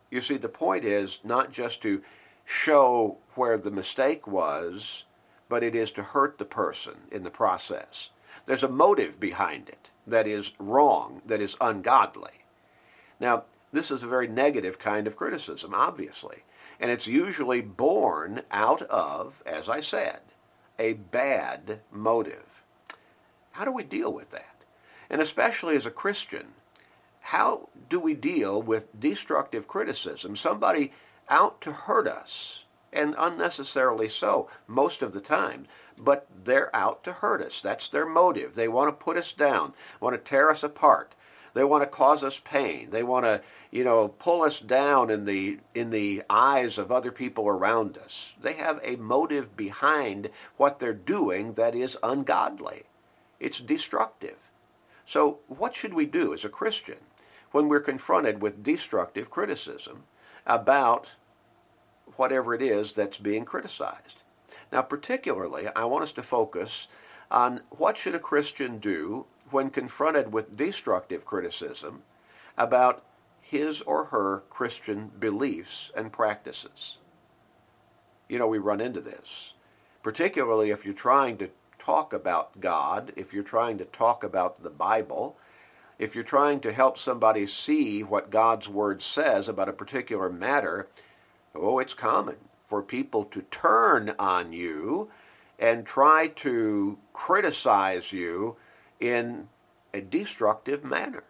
You 0.10 0.22
see, 0.22 0.38
the 0.38 0.50
point 0.50 0.86
is 0.86 1.20
not 1.24 1.52
just 1.52 1.82
to 1.82 2.02
show 2.46 3.18
where 3.34 3.58
the 3.58 3.72
mistake 3.72 4.28
was, 4.28 5.06
but 5.50 5.64
it 5.64 5.76
is 5.76 5.92
to 5.92 6.04
hurt 6.04 6.38
the 6.38 6.46
person 6.46 6.96
in 7.12 7.24
the 7.24 7.32
process. 7.32 8.12
There's 8.46 8.64
a 8.64 8.70
motive 8.70 9.20
behind 9.20 9.70
it 9.70 9.92
that 10.06 10.28
is 10.28 10.54
wrong, 10.60 11.22
that 11.26 11.42
is 11.42 11.58
ungodly. 11.60 12.46
Now, 13.20 13.46
this 13.72 13.92
is 13.92 14.04
a 14.04 14.08
very 14.08 14.28
negative 14.28 14.80
kind 14.80 15.08
of 15.08 15.18
criticism, 15.18 15.74
obviously, 15.74 16.44
and 16.80 16.92
it's 16.92 17.08
usually 17.08 17.62
born 17.62 18.42
out 18.52 18.82
of, 18.84 19.42
as 19.46 19.68
I 19.68 19.82
said, 19.82 20.20
a 20.78 20.94
bad 20.94 21.82
motive. 21.92 22.55
How 23.56 23.64
do 23.64 23.72
we 23.72 23.84
deal 23.84 24.12
with 24.12 24.32
that? 24.32 24.66
And 25.10 25.22
especially 25.22 25.78
as 25.78 25.86
a 25.86 25.92
Christian, 25.92 26.48
how 27.22 27.70
do 27.88 28.02
we 28.02 28.14
deal 28.14 28.62
with 28.62 29.00
destructive 29.00 29.66
criticism? 29.66 30.36
Somebody 30.36 30.92
out 31.30 31.62
to 31.62 31.72
hurt 31.72 32.06
us, 32.06 32.66
and 32.92 33.16
unnecessarily 33.18 34.10
so 34.10 34.50
most 34.68 35.02
of 35.02 35.14
the 35.14 35.22
time, 35.22 35.68
but 35.98 36.28
they're 36.44 36.76
out 36.76 37.02
to 37.06 37.14
hurt 37.14 37.42
us. 37.42 37.62
That's 37.62 37.88
their 37.88 38.06
motive. 38.06 38.56
They 38.56 38.68
want 38.68 38.90
to 38.90 39.06
put 39.06 39.16
us 39.16 39.32
down, 39.32 39.74
want 40.02 40.16
to 40.16 40.22
tear 40.22 40.52
us 40.52 40.62
apart. 40.62 41.16
They 41.54 41.64
want 41.64 41.82
to 41.82 41.88
cause 41.88 42.26
us 42.26 42.42
pain. 42.42 42.90
They 42.90 43.04
want 43.04 43.24
to, 43.24 43.42
you 43.72 43.86
know, 43.86 44.10
pull 44.10 44.42
us 44.42 44.60
down 44.60 45.10
in 45.10 45.24
the 45.24 45.60
in 45.74 45.92
the 45.92 46.24
eyes 46.30 46.78
of 46.78 46.92
other 46.92 47.14
people 47.14 47.48
around 47.48 47.98
us. 47.98 48.36
They 48.42 48.54
have 48.54 48.82
a 48.84 48.98
motive 48.98 49.56
behind 49.56 50.30
what 50.58 50.80
they're 50.80 50.94
doing 50.94 51.54
that 51.54 51.74
is 51.74 51.98
ungodly. 52.04 52.84
It's 53.46 53.60
destructive. 53.60 54.50
So, 55.06 55.40
what 55.48 55.76
should 55.76 55.94
we 55.94 56.06
do 56.06 56.34
as 56.34 56.44
a 56.44 56.50
Christian? 56.50 56.98
when 57.56 57.70
we're 57.70 57.80
confronted 57.80 58.42
with 58.42 58.64
destructive 58.64 59.30
criticism 59.30 60.04
about 60.46 61.16
whatever 62.18 62.54
it 62.54 62.62
is 62.62 62.92
that's 62.92 63.18
being 63.18 63.46
criticized. 63.46 64.24
Now, 64.74 64.82
particularly, 64.82 65.68
I 65.74 65.86
want 65.86 66.04
us 66.04 66.12
to 66.12 66.22
focus 66.22 66.90
on 67.32 67.62
what 67.70 67.96
should 67.96 68.14
a 68.14 68.20
Christian 68.20 68.78
do 68.78 69.26
when 69.52 69.70
confronted 69.70 70.34
with 70.34 70.58
destructive 70.58 71.24
criticism 71.24 72.04
about 72.58 73.06
his 73.40 73.82
or 73.84 74.08
her 74.08 74.44
Christian 74.50 75.10
beliefs 75.18 75.94
and 75.96 76.12
practices. 76.12 76.98
You 78.28 78.38
know, 78.38 78.48
we 78.48 78.58
run 78.58 78.82
into 78.82 79.00
this, 79.00 79.54
particularly 80.04 80.72
if 80.72 80.84
you're 80.84 80.94
trying 80.94 81.38
to 81.38 81.52
talk 81.78 82.14
about 82.14 82.60
God, 82.60 83.14
if 83.16 83.34
you're 83.34 83.44
trying 83.44 83.78
to 83.78 83.86
talk 83.86 84.24
about 84.24 84.64
the 84.64 84.70
Bible, 84.70 85.38
if 85.98 86.16
you're 86.16 86.24
trying 86.24 86.60
to 86.62 86.74
help 86.74 86.98
somebody 86.98 87.48
see 87.48 88.04
what 88.04 88.30
God's 88.30 88.68
Word 88.68 89.02
says 89.02 89.48
about 89.48 89.70
a 89.70 89.74
particular 89.74 90.30
matter, 90.30 90.88
oh, 91.54 91.80
it's 91.80 91.94
common 91.94 92.38
for 92.66 92.82
people 92.82 93.24
to 93.26 93.42
turn 93.44 94.14
on 94.20 94.52
you 94.52 95.10
and 95.58 95.86
try 95.86 96.28
to 96.28 96.98
criticize 97.14 98.12
you 98.12 98.58
in 99.00 99.48
a 99.94 100.02
destructive 100.02 100.84
manner. 100.84 101.24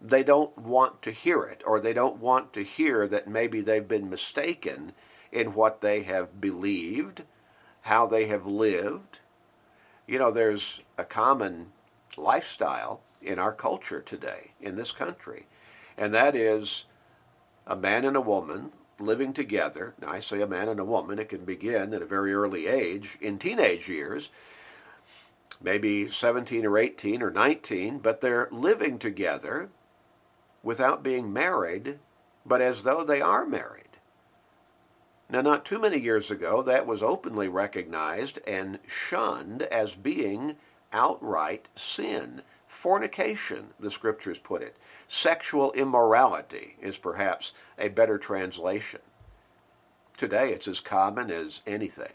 They 0.00 0.22
don't 0.22 0.56
want 0.56 1.02
to 1.02 1.10
hear 1.10 1.42
it, 1.44 1.62
or 1.66 1.80
they 1.80 1.92
don't 1.92 2.18
want 2.18 2.52
to 2.54 2.62
hear 2.62 3.06
that 3.08 3.28
maybe 3.28 3.60
they've 3.60 3.86
been 3.86 4.10
mistaken 4.10 4.92
in 5.30 5.54
what 5.54 5.80
they 5.80 6.02
have 6.02 6.40
believed, 6.40 7.22
how 7.82 8.06
they 8.06 8.26
have 8.26 8.46
lived. 8.46 9.20
You 10.08 10.18
know, 10.18 10.30
there's 10.30 10.80
a 10.96 11.04
common 11.04 11.72
lifestyle 12.16 13.02
in 13.20 13.38
our 13.38 13.52
culture 13.52 14.00
today, 14.00 14.52
in 14.58 14.74
this 14.74 14.90
country. 14.90 15.44
And 15.98 16.14
that 16.14 16.34
is 16.34 16.84
a 17.66 17.76
man 17.76 18.06
and 18.06 18.16
a 18.16 18.22
woman 18.22 18.72
living 18.98 19.34
together. 19.34 19.92
Now, 20.00 20.10
I 20.10 20.20
say 20.20 20.40
a 20.40 20.46
man 20.46 20.70
and 20.70 20.80
a 20.80 20.84
woman, 20.84 21.18
it 21.18 21.28
can 21.28 21.44
begin 21.44 21.92
at 21.92 22.00
a 22.00 22.06
very 22.06 22.32
early 22.32 22.66
age, 22.68 23.18
in 23.20 23.38
teenage 23.38 23.86
years, 23.86 24.30
maybe 25.60 26.08
17 26.08 26.64
or 26.64 26.78
18 26.78 27.22
or 27.22 27.30
19, 27.30 27.98
but 27.98 28.22
they're 28.22 28.48
living 28.50 28.98
together 28.98 29.68
without 30.62 31.02
being 31.02 31.30
married, 31.30 31.98
but 32.46 32.62
as 32.62 32.82
though 32.82 33.04
they 33.04 33.20
are 33.20 33.44
married. 33.44 33.87
Now, 35.30 35.42
not 35.42 35.66
too 35.66 35.78
many 35.78 35.98
years 36.00 36.30
ago, 36.30 36.62
that 36.62 36.86
was 36.86 37.02
openly 37.02 37.48
recognized 37.48 38.38
and 38.46 38.78
shunned 38.86 39.62
as 39.64 39.94
being 39.94 40.56
outright 40.90 41.68
sin. 41.74 42.42
Fornication, 42.66 43.74
the 43.78 43.90
scriptures 43.90 44.38
put 44.38 44.62
it. 44.62 44.76
Sexual 45.06 45.72
immorality 45.72 46.76
is 46.80 46.96
perhaps 46.96 47.52
a 47.78 47.88
better 47.88 48.16
translation. 48.16 49.00
Today 50.16 50.52
it's 50.52 50.66
as 50.66 50.80
common 50.80 51.30
as 51.30 51.60
anything. 51.66 52.14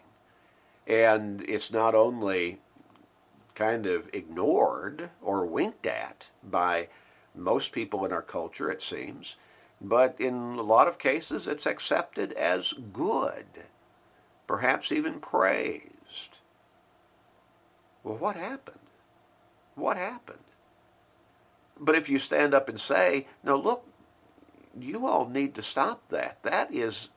And 0.87 1.41
it's 1.47 1.71
not 1.71 1.93
only 1.93 2.59
kind 3.53 3.85
of 3.85 4.09
ignored 4.11 5.11
or 5.21 5.45
winked 5.45 5.85
at 5.85 6.29
by 6.43 6.89
most 7.35 7.71
people 7.71 8.05
in 8.05 8.11
our 8.11 8.21
culture, 8.21 8.71
it 8.71 8.81
seems, 8.81 9.35
but 9.81 10.19
in 10.19 10.33
a 10.33 10.61
lot 10.61 10.87
of 10.87 10.97
cases 10.97 11.47
it's 11.47 11.65
accepted 11.65 12.31
as 12.33 12.73
good, 12.93 13.45
perhaps 14.47 14.91
even 14.91 15.19
praised. 15.19 16.39
Well, 18.03 18.17
what 18.17 18.35
happened? 18.35 18.79
What 19.75 19.97
happened? 19.97 20.39
But 21.79 21.95
if 21.95 22.09
you 22.09 22.17
stand 22.17 22.53
up 22.53 22.69
and 22.69 22.79
say, 22.79 23.27
no, 23.43 23.57
look, 23.57 23.85
you 24.79 25.05
all 25.05 25.27
need 25.27 25.55
to 25.55 25.61
stop 25.61 26.07
that. 26.09 26.43
That 26.43 26.71
is 26.71 27.09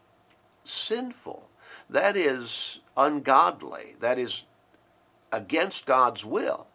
sinful. 0.64 1.48
That 1.88 2.16
is 2.16 2.80
ungodly. 2.96 3.96
That 4.00 4.18
is 4.18 4.44
against 5.32 5.86
God's 5.86 6.24
will. 6.24 6.66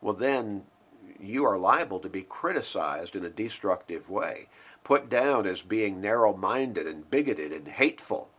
Well, 0.00 0.14
then 0.14 0.64
you 1.20 1.44
are 1.44 1.58
liable 1.58 2.00
to 2.00 2.08
be 2.08 2.22
criticized 2.22 3.16
in 3.16 3.24
a 3.24 3.30
destructive 3.30 4.10
way, 4.10 4.48
put 4.84 5.08
down 5.08 5.46
as 5.46 5.62
being 5.62 6.00
narrow 6.00 6.36
minded 6.36 6.86
and 6.86 7.10
bigoted 7.10 7.52
and 7.52 7.66
hateful, 7.66 8.30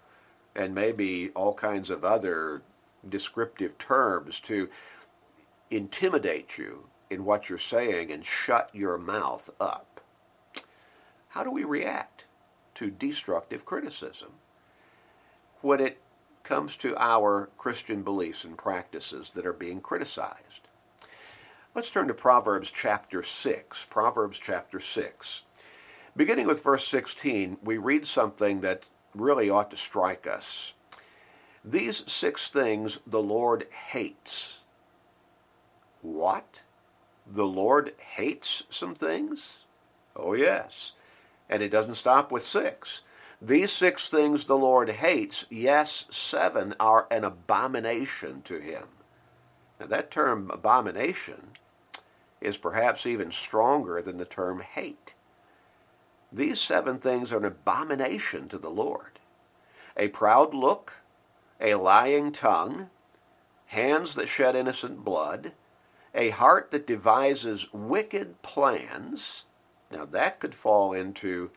and 0.56 0.74
maybe 0.74 1.32
all 1.36 1.54
kinds 1.54 1.90
of 1.90 2.06
other 2.06 2.62
descriptive 3.08 3.78
terms 3.78 4.40
to 4.40 4.70
intimidate 5.70 6.58
you 6.58 6.88
in 7.10 7.26
what 7.26 7.50
you're 7.50 7.58
saying 7.58 8.12
and 8.12 8.26
shut 8.26 8.70
your 8.74 8.98
mouth 8.98 9.50
up. 9.60 10.02
How 11.30 11.44
do 11.44 11.52
we 11.52 11.64
react 11.64 12.26
to 12.76 12.90
destructive 12.90 13.66
criticism 13.66 14.32
when 15.62 15.80
it 15.80 16.00
comes 16.44 16.76
to 16.78 16.96
our 16.98 17.50
Christian 17.58 18.04
beliefs 18.04 18.44
and 18.44 18.58
practices 18.58 19.32
that 19.32 19.46
are 19.46 19.54
being 19.54 19.82
criticized? 19.82 20.68
Let's 21.74 21.90
turn 21.90 22.08
to 22.08 22.14
Proverbs 22.14 22.72
chapter 22.72 23.22
6. 23.22 23.86
Proverbs 23.90 24.40
chapter 24.40 24.80
6. 24.80 25.44
Beginning 26.16 26.48
with 26.48 26.64
verse 26.64 26.88
16, 26.88 27.58
we 27.64 27.78
read 27.78 28.08
something 28.08 28.62
that 28.62 28.86
really 29.14 29.50
ought 29.50 29.70
to 29.72 29.78
strike 29.78 30.26
us. 30.28 30.74
These 31.64 32.10
six 32.10 32.50
things 32.50 33.00
the 33.06 33.22
Lord 33.22 33.68
hates. 33.72 34.60
What? 36.02 36.62
the 37.26 37.48
Lord 37.48 37.94
hates 38.16 38.64
some 38.70 38.94
things? 38.94 39.66
Oh, 40.16 40.34
yes. 40.34 40.94
And 41.50 41.62
it 41.62 41.70
doesn't 41.70 41.96
stop 41.96 42.32
with 42.32 42.44
six. 42.44 43.02
These 43.42 43.72
six 43.72 44.10
things 44.10 44.46
the 44.46 44.58
Lord 44.58 44.90
hates, 44.90 45.46
yes, 45.50 46.06
seven 46.10 46.74
are 46.80 47.08
an 47.12 47.24
abomination 47.24 48.42
to 48.44 48.60
him. 48.60 48.88
Now, 49.80 49.88
that 49.88 50.10
term 50.10 50.50
abomination 50.52 51.50
is 52.40 52.58
perhaps 52.58 53.06
even 53.06 53.32
stronger 53.32 54.02
than 54.02 54.18
the 54.18 54.26
term 54.26 54.62
hate. 54.62 55.15
These 56.36 56.60
seven 56.60 57.00
things 57.00 57.32
are 57.32 57.38
an 57.38 57.46
abomination 57.46 58.50
to 58.50 58.58
the 58.58 58.70
Lord 58.70 59.20
a 59.98 60.10
proud 60.10 60.54
look, 60.54 60.96
a 61.62 61.76
lying 61.76 62.34
tongue, 62.34 62.90
hands 63.68 64.14
that 64.16 64.28
shed 64.28 64.54
innocent 64.54 65.06
blood, 65.06 65.54
a 66.14 66.32
heart 66.32 66.72
that 66.72 66.86
devises 66.86 67.72
wicked 67.72 68.42
plans. 68.42 69.46
Now, 69.90 70.04
that 70.04 70.42
could 70.42 70.54
fall 70.54 70.92
into 70.92 71.52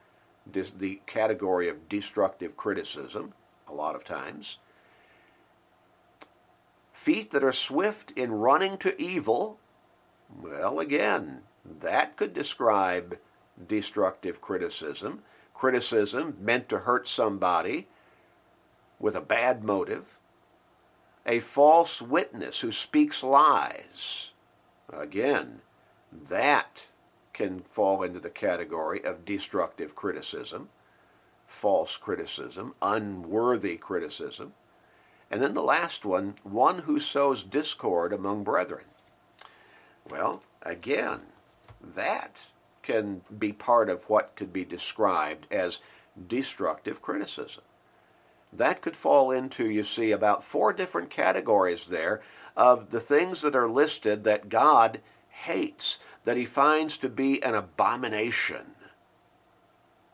the 0.47 1.01
category 1.07 1.69
of 1.69 1.89
destructive 1.89 2.57
criticism, 2.57 3.35
a 3.67 3.75
lot 3.75 3.97
of 3.97 4.05
times. 4.05 4.59
Feet 6.93 7.33
that 7.33 7.43
are 7.43 7.51
swift 7.51 8.13
in 8.13 8.31
running 8.31 8.79
to 8.79 9.03
evil, 9.03 9.59
well, 10.41 10.79
again, 10.79 11.43
that 11.65 12.17
could 12.17 12.33
describe 12.33 13.19
destructive 13.67 14.41
criticism. 14.41 15.23
Criticism 15.55 16.37
meant 16.41 16.69
to 16.69 16.81
hurt 16.81 17.09
somebody 17.09 17.89
with 18.99 19.15
a 19.15 19.21
bad 19.21 19.65
motive. 19.65 20.19
A 21.27 21.41
false 21.41 22.01
witness 22.01 22.61
who 22.61 22.73
speaks 22.73 23.23
lies. 23.23 24.31
Again, 24.93 25.61
that 26.13 26.89
can 27.33 27.61
fall 27.61 28.03
into 28.03 28.19
the 28.19 28.31
category 28.31 29.05
of 29.05 29.25
destructive 29.25 29.95
criticism, 29.95 30.69
false 31.47 31.97
criticism, 31.97 32.75
unworthy 32.81 33.77
criticism. 33.77 34.55
And 35.31 35.43
then 35.43 35.55
the 35.55 35.63
last 35.63 36.05
one, 36.05 36.35
one 36.43 36.81
who 36.81 36.99
sows 36.99 37.43
discord 37.43 38.13
among 38.13 38.45
brethren. 38.45 38.87
Well, 40.09 40.43
again, 40.63 41.21
that 41.81 42.51
can 42.89 43.21
be 43.39 43.53
part 43.53 43.91
of 43.91 44.09
what 44.09 44.35
could 44.35 44.51
be 44.51 44.65
described 44.65 45.47
as 45.51 45.79
destructive 46.27 47.03
criticism. 47.03 47.63
That 48.51 48.81
could 48.81 48.97
fall 48.97 49.31
into, 49.31 49.69
you 49.69 49.85
see, 49.85 50.11
about 50.11 50.43
four 50.43 50.73
different 50.73 51.11
categories 51.11 51.89
there 51.89 52.23
of 52.57 52.89
the 52.89 52.99
things 52.99 53.43
that 53.43 53.55
are 53.55 53.69
listed 53.69 54.25
that 54.25 54.49
God 54.49 55.01
hates, 55.29 55.99
that 56.25 56.39
he 56.39 56.47
finds 56.47 56.97
to 56.97 57.11
be 57.11 57.43
an 57.43 57.55
abomination. 57.55 58.75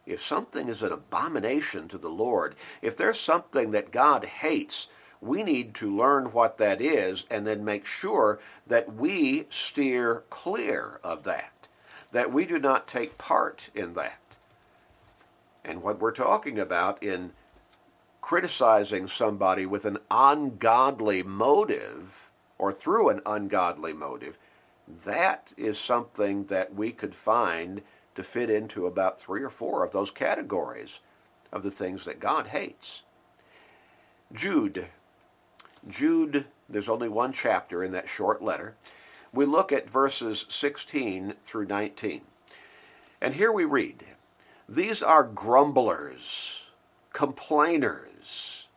If 0.04 0.20
something 0.20 0.68
is 0.68 0.82
an 0.82 0.92
abomination 0.92 1.86
to 1.88 1.96
the 1.96 2.08
Lord, 2.08 2.56
if 2.82 2.96
there's 2.96 3.20
something 3.20 3.70
that 3.70 3.92
God 3.92 4.24
hates, 4.24 4.88
we 5.20 5.44
need 5.44 5.74
to 5.74 5.96
learn 5.96 6.26
what 6.26 6.58
that 6.58 6.80
is 6.80 7.24
and 7.30 7.46
then 7.46 7.64
make 7.64 7.86
sure 7.86 8.40
that 8.66 8.94
we 8.94 9.46
steer 9.48 10.24
clear 10.28 10.98
of 11.04 11.22
that, 11.22 11.53
that 12.14 12.32
we 12.32 12.46
do 12.46 12.60
not 12.60 12.86
take 12.86 13.18
part 13.18 13.70
in 13.74 13.94
that. 13.94 14.20
And 15.64 15.82
what 15.82 15.98
we're 15.98 16.12
talking 16.12 16.60
about 16.60 17.02
in 17.02 17.32
criticizing 18.20 19.08
somebody 19.08 19.66
with 19.66 19.84
an 19.84 19.98
ungodly 20.12 21.24
motive 21.24 22.30
or 22.56 22.70
through 22.70 23.08
an 23.08 23.20
ungodly 23.26 23.92
motive, 23.92 24.38
that 24.86 25.52
is 25.56 25.76
something 25.76 26.44
that 26.44 26.72
we 26.72 26.92
could 26.92 27.16
find 27.16 27.82
to 28.14 28.22
fit 28.22 28.48
into 28.48 28.86
about 28.86 29.18
three 29.18 29.42
or 29.42 29.50
four 29.50 29.82
of 29.82 29.90
those 29.90 30.12
categories 30.12 31.00
of 31.52 31.64
the 31.64 31.70
things 31.70 32.04
that 32.04 32.20
God 32.20 32.46
hates. 32.46 33.02
Jude 34.32 34.86
Jude, 35.88 36.46
there's 36.68 36.88
only 36.88 37.08
one 37.08 37.32
chapter 37.32 37.82
in 37.82 37.90
that 37.90 38.08
short 38.08 38.40
letter. 38.40 38.76
We 39.34 39.46
look 39.46 39.72
at 39.72 39.90
verses 39.90 40.46
16 40.48 41.34
through 41.42 41.66
19. 41.66 42.20
And 43.20 43.34
here 43.34 43.50
we 43.50 43.64
read 43.64 44.04
These 44.68 45.02
are 45.02 45.24
grumblers, 45.24 46.66
complainers. 47.12 48.68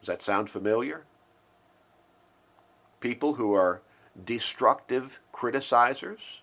Does 0.00 0.06
that 0.06 0.22
sound 0.22 0.48
familiar? 0.48 1.04
People 3.00 3.34
who 3.34 3.52
are 3.52 3.82
destructive 4.24 5.20
criticizers, 5.30 6.40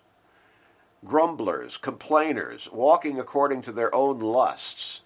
grumblers, 1.04 1.76
complainers, 1.76 2.70
walking 2.70 3.18
according 3.18 3.62
to 3.62 3.72
their 3.72 3.92
own 3.92 4.20
lusts, 4.20 5.00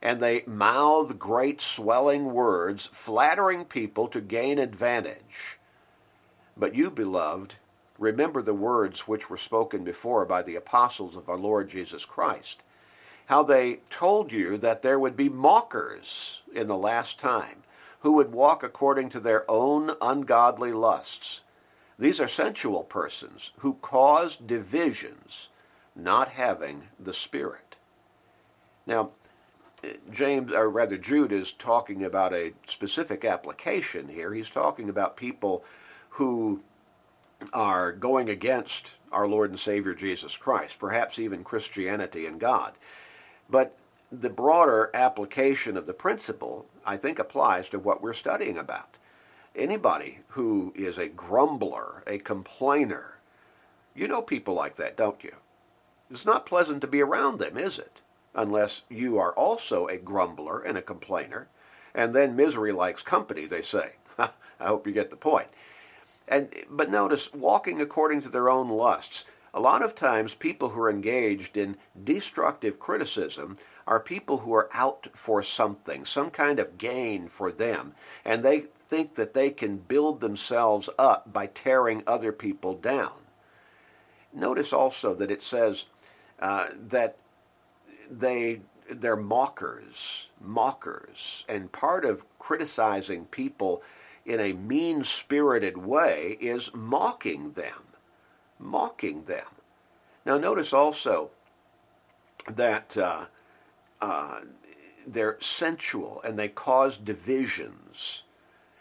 and 0.00 0.20
they 0.20 0.44
mouth 0.46 1.18
great 1.18 1.60
swelling 1.60 2.32
words, 2.32 2.86
flattering 2.92 3.64
people 3.64 4.06
to 4.06 4.20
gain 4.20 4.60
advantage. 4.60 5.58
But 6.56 6.76
you, 6.76 6.88
beloved, 6.88 7.56
remember 8.02 8.42
the 8.42 8.52
words 8.52 9.06
which 9.06 9.30
were 9.30 9.36
spoken 9.36 9.84
before 9.84 10.26
by 10.26 10.42
the 10.42 10.56
apostles 10.56 11.16
of 11.16 11.28
our 11.28 11.36
Lord 11.36 11.68
Jesus 11.68 12.04
Christ, 12.04 12.62
how 13.26 13.42
they 13.42 13.80
told 13.88 14.32
you 14.32 14.58
that 14.58 14.82
there 14.82 14.98
would 14.98 15.16
be 15.16 15.28
mockers 15.28 16.42
in 16.52 16.66
the 16.66 16.76
last 16.76 17.18
time, 17.18 17.62
who 18.00 18.14
would 18.14 18.32
walk 18.32 18.64
according 18.64 19.08
to 19.10 19.20
their 19.20 19.48
own 19.48 19.92
ungodly 20.00 20.72
lusts. 20.72 21.42
These 21.98 22.20
are 22.20 22.28
sensual 22.28 22.82
persons 22.82 23.52
who 23.58 23.74
cause 23.74 24.36
divisions, 24.36 25.50
not 25.94 26.30
having 26.30 26.88
the 26.98 27.12
Spirit. 27.12 27.76
Now, 28.86 29.10
James, 30.10 30.50
or 30.50 30.68
rather 30.68 30.98
Jude, 30.98 31.30
is 31.30 31.52
talking 31.52 32.04
about 32.04 32.34
a 32.34 32.54
specific 32.66 33.24
application 33.24 34.08
here. 34.08 34.34
He's 34.34 34.50
talking 34.50 34.88
about 34.88 35.16
people 35.16 35.64
who 36.10 36.62
are 37.52 37.92
going 37.92 38.28
against 38.28 38.96
our 39.10 39.26
Lord 39.26 39.50
and 39.50 39.58
Savior 39.58 39.94
Jesus 39.94 40.36
Christ, 40.36 40.78
perhaps 40.78 41.18
even 41.18 41.44
Christianity 41.44 42.26
and 42.26 42.40
God. 42.40 42.74
But 43.48 43.76
the 44.10 44.30
broader 44.30 44.90
application 44.94 45.76
of 45.76 45.86
the 45.86 45.94
principle, 45.94 46.66
I 46.84 46.96
think, 46.96 47.18
applies 47.18 47.68
to 47.70 47.78
what 47.78 48.02
we're 48.02 48.12
studying 48.12 48.58
about. 48.58 48.98
Anybody 49.54 50.20
who 50.28 50.72
is 50.74 50.98
a 50.98 51.08
grumbler, 51.08 52.02
a 52.06 52.18
complainer, 52.18 53.18
you 53.94 54.08
know 54.08 54.22
people 54.22 54.54
like 54.54 54.76
that, 54.76 54.96
don't 54.96 55.22
you? 55.22 55.36
It's 56.10 56.26
not 56.26 56.46
pleasant 56.46 56.80
to 56.82 56.86
be 56.86 57.02
around 57.02 57.38
them, 57.38 57.58
is 57.58 57.78
it? 57.78 58.02
unless 58.34 58.82
you 58.88 59.18
are 59.18 59.32
also 59.32 59.86
a 59.86 59.98
grumbler 59.98 60.60
and 60.60 60.78
a 60.78 60.82
complainer. 60.82 61.48
And 61.94 62.14
then 62.14 62.36
misery 62.36 62.72
likes 62.72 63.02
company, 63.02 63.46
they 63.46 63.62
say. 63.62 63.92
I 64.18 64.30
hope 64.60 64.86
you 64.86 64.92
get 64.92 65.10
the 65.10 65.16
point. 65.16 65.48
And 66.28 66.48
but 66.70 66.90
notice 66.90 67.32
walking 67.32 67.80
according 67.80 68.22
to 68.22 68.28
their 68.28 68.48
own 68.48 68.68
lusts. 68.68 69.24
A 69.54 69.60
lot 69.60 69.82
of 69.82 69.94
times 69.94 70.34
people 70.34 70.70
who 70.70 70.80
are 70.80 70.90
engaged 70.90 71.58
in 71.58 71.76
destructive 72.02 72.78
criticism 72.78 73.56
are 73.86 74.00
people 74.00 74.38
who 74.38 74.54
are 74.54 74.70
out 74.72 75.08
for 75.12 75.42
something, 75.42 76.06
some 76.06 76.30
kind 76.30 76.58
of 76.58 76.78
gain 76.78 77.28
for 77.28 77.52
them, 77.52 77.94
and 78.24 78.42
they 78.42 78.66
think 78.88 79.14
that 79.16 79.34
they 79.34 79.50
can 79.50 79.76
build 79.76 80.20
themselves 80.20 80.88
up 80.98 81.32
by 81.32 81.46
tearing 81.46 82.02
other 82.06 82.32
people 82.32 82.74
down. 82.74 83.12
Notice 84.32 84.72
also 84.72 85.14
that 85.14 85.30
it 85.30 85.42
says 85.42 85.86
uh, 86.38 86.68
that 86.74 87.16
they 88.10 88.60
they're 88.90 89.16
mockers, 89.16 90.28
mockers, 90.40 91.44
and 91.48 91.72
part 91.72 92.04
of 92.04 92.24
criticizing 92.38 93.26
people 93.26 93.82
in 94.24 94.40
a 94.40 94.52
mean-spirited 94.52 95.76
way 95.76 96.36
is 96.40 96.70
mocking 96.74 97.52
them, 97.52 97.84
mocking 98.58 99.24
them. 99.24 99.46
Now, 100.24 100.38
notice 100.38 100.72
also 100.72 101.30
that 102.48 102.96
uh, 102.96 103.26
uh, 104.00 104.40
they're 105.06 105.36
sensual 105.40 106.20
and 106.24 106.38
they 106.38 106.48
cause 106.48 106.96
divisions. 106.96 108.22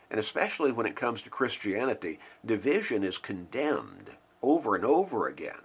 And 0.09 0.19
especially 0.19 0.71
when 0.71 0.85
it 0.85 0.95
comes 0.95 1.21
to 1.21 1.29
Christianity, 1.29 2.19
division 2.45 3.03
is 3.03 3.17
condemned 3.17 4.17
over 4.41 4.75
and 4.75 4.85
over 4.85 5.27
again. 5.27 5.61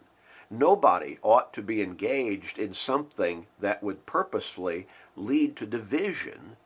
Nobody 0.50 1.18
ought 1.22 1.52
to 1.54 1.62
be 1.62 1.82
engaged 1.82 2.58
in 2.58 2.72
something 2.72 3.46
that 3.58 3.82
would 3.82 4.06
purposefully 4.06 4.86
lead 5.16 5.56
to 5.56 5.66
division 5.66 6.56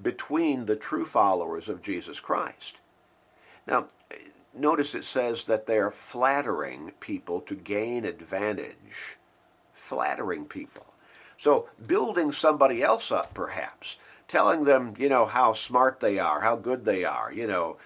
between 0.00 0.66
the 0.66 0.76
true 0.76 1.04
followers 1.04 1.68
of 1.68 1.82
Jesus 1.82 2.20
Christ. 2.20 2.76
Now, 3.66 3.88
notice 4.54 4.94
it 4.94 5.04
says 5.04 5.44
that 5.44 5.66
they're 5.66 5.90
flattering 5.90 6.92
people 7.00 7.40
to 7.42 7.54
gain 7.54 8.04
advantage. 8.04 9.18
Flattering 9.72 10.44
people. 10.44 10.86
So, 11.36 11.68
building 11.86 12.32
somebody 12.32 12.82
else 12.82 13.12
up, 13.12 13.34
perhaps, 13.34 13.98
telling 14.28 14.64
them, 14.64 14.94
you 14.98 15.08
know, 15.08 15.26
how 15.26 15.52
smart 15.52 16.00
they 16.00 16.18
are, 16.18 16.40
how 16.40 16.56
good 16.56 16.84
they 16.84 17.04
are, 17.04 17.32
you 17.32 17.46
know, 17.46 17.76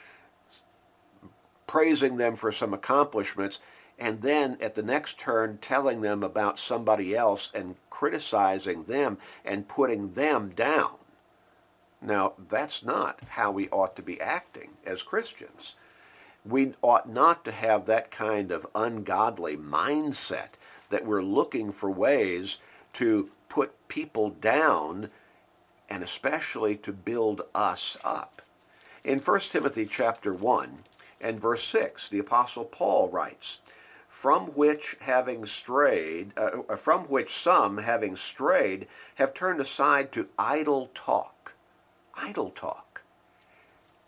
praising 1.66 2.16
them 2.16 2.37
for 2.37 2.51
some 2.51 2.75
accomplishments 2.75 3.59
and 4.01 4.23
then 4.23 4.57
at 4.62 4.75
the 4.75 4.83
next 4.83 5.18
turn 5.18 5.59
telling 5.61 6.01
them 6.01 6.23
about 6.23 6.59
somebody 6.59 7.14
else 7.14 7.51
and 7.55 7.77
criticizing 7.90 8.85
them 8.85 9.18
and 9.44 9.68
putting 9.68 10.14
them 10.14 10.49
down. 10.57 10.94
Now, 12.02 12.34
that's 12.48 12.82
not 12.82 13.20
how 13.30 13.50
we 13.50 13.68
ought 13.68 13.94
to 13.96 14.02
be 14.02 14.20
acting 14.20 14.70
as 14.86 15.02
Christians. 15.02 15.74
We 16.44 16.72
ought 16.80 17.08
not 17.08 17.44
to 17.44 17.52
have 17.52 17.84
that 17.86 18.10
kind 18.10 18.50
of 18.50 18.66
ungodly 18.74 19.56
mindset 19.56 20.50
that 20.88 21.04
we're 21.04 21.22
looking 21.22 21.72
for 21.72 21.90
ways 21.90 22.58
to 22.94 23.30
put 23.48 23.88
people 23.88 24.30
down 24.30 25.10
and 25.90 26.02
especially 26.02 26.76
to 26.76 26.92
build 26.92 27.42
us 27.54 27.98
up. 28.04 28.40
In 29.04 29.18
1 29.18 29.40
Timothy 29.40 29.86
chapter 29.86 30.32
1 30.32 30.84
and 31.20 31.40
verse 31.40 31.64
6, 31.64 32.08
the 32.08 32.18
apostle 32.18 32.64
Paul 32.64 33.08
writes, 33.08 33.58
from 34.08 34.48
which 34.48 34.96
having 35.00 35.46
strayed, 35.46 36.32
uh, 36.36 36.76
from 36.76 37.04
which 37.04 37.32
some 37.32 37.78
having 37.78 38.16
strayed 38.16 38.86
have 39.14 39.32
turned 39.32 39.60
aside 39.60 40.12
to 40.12 40.28
idle 40.38 40.90
talk. 40.94 41.39
Idle 42.22 42.50
talk. 42.50 43.02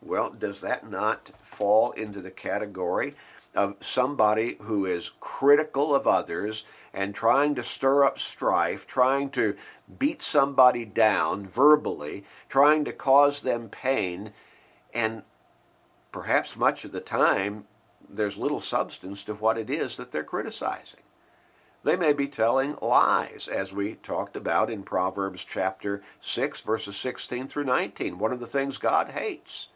Well, 0.00 0.30
does 0.30 0.60
that 0.60 0.88
not 0.88 1.30
fall 1.42 1.92
into 1.92 2.20
the 2.20 2.30
category 2.30 3.14
of 3.54 3.76
somebody 3.80 4.56
who 4.62 4.86
is 4.86 5.12
critical 5.20 5.94
of 5.94 6.06
others 6.06 6.64
and 6.92 7.14
trying 7.14 7.54
to 7.54 7.62
stir 7.62 8.04
up 8.04 8.18
strife, 8.18 8.86
trying 8.86 9.30
to 9.30 9.56
beat 9.98 10.22
somebody 10.22 10.84
down 10.84 11.46
verbally, 11.46 12.24
trying 12.48 12.84
to 12.84 12.92
cause 12.92 13.42
them 13.42 13.68
pain, 13.68 14.32
and 14.92 15.22
perhaps 16.10 16.56
much 16.56 16.84
of 16.84 16.92
the 16.92 17.00
time 17.00 17.64
there's 18.08 18.36
little 18.36 18.60
substance 18.60 19.22
to 19.24 19.34
what 19.34 19.56
it 19.56 19.70
is 19.70 19.96
that 19.96 20.12
they're 20.12 20.24
criticizing. 20.24 21.00
They 21.84 21.96
may 21.96 22.12
be 22.12 22.28
telling 22.28 22.76
lies, 22.80 23.48
as 23.48 23.72
we 23.72 23.94
talked 23.94 24.36
about 24.36 24.70
in 24.70 24.84
Proverbs 24.84 25.42
chapter 25.42 26.02
6, 26.20 26.60
verses 26.60 26.96
16 26.96 27.48
through 27.48 27.64
19. 27.64 28.18
One 28.18 28.32
of 28.32 28.40
the 28.40 28.46
things 28.46 28.78
God 28.78 29.10
hates. 29.10 29.68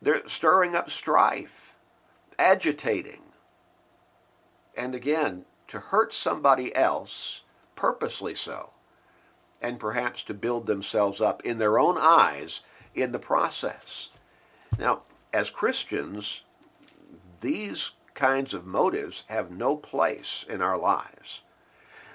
They're 0.00 0.26
stirring 0.26 0.76
up 0.76 0.90
strife, 0.90 1.74
agitating. 2.38 3.22
And 4.76 4.94
again, 4.94 5.44
to 5.68 5.78
hurt 5.78 6.12
somebody 6.12 6.74
else, 6.74 7.42
purposely 7.76 8.34
so, 8.34 8.70
and 9.60 9.78
perhaps 9.78 10.22
to 10.24 10.34
build 10.34 10.66
themselves 10.66 11.20
up 11.20 11.42
in 11.44 11.58
their 11.58 11.78
own 11.78 11.96
eyes 11.98 12.60
in 12.94 13.12
the 13.12 13.18
process. 13.18 14.10
Now, 14.78 15.00
as 15.32 15.48
Christians, 15.48 16.42
these 17.40 17.92
kinds 18.14 18.54
of 18.54 18.66
motives 18.66 19.24
have 19.28 19.50
no 19.50 19.76
place 19.76 20.44
in 20.48 20.60
our 20.60 20.78
lives. 20.78 21.42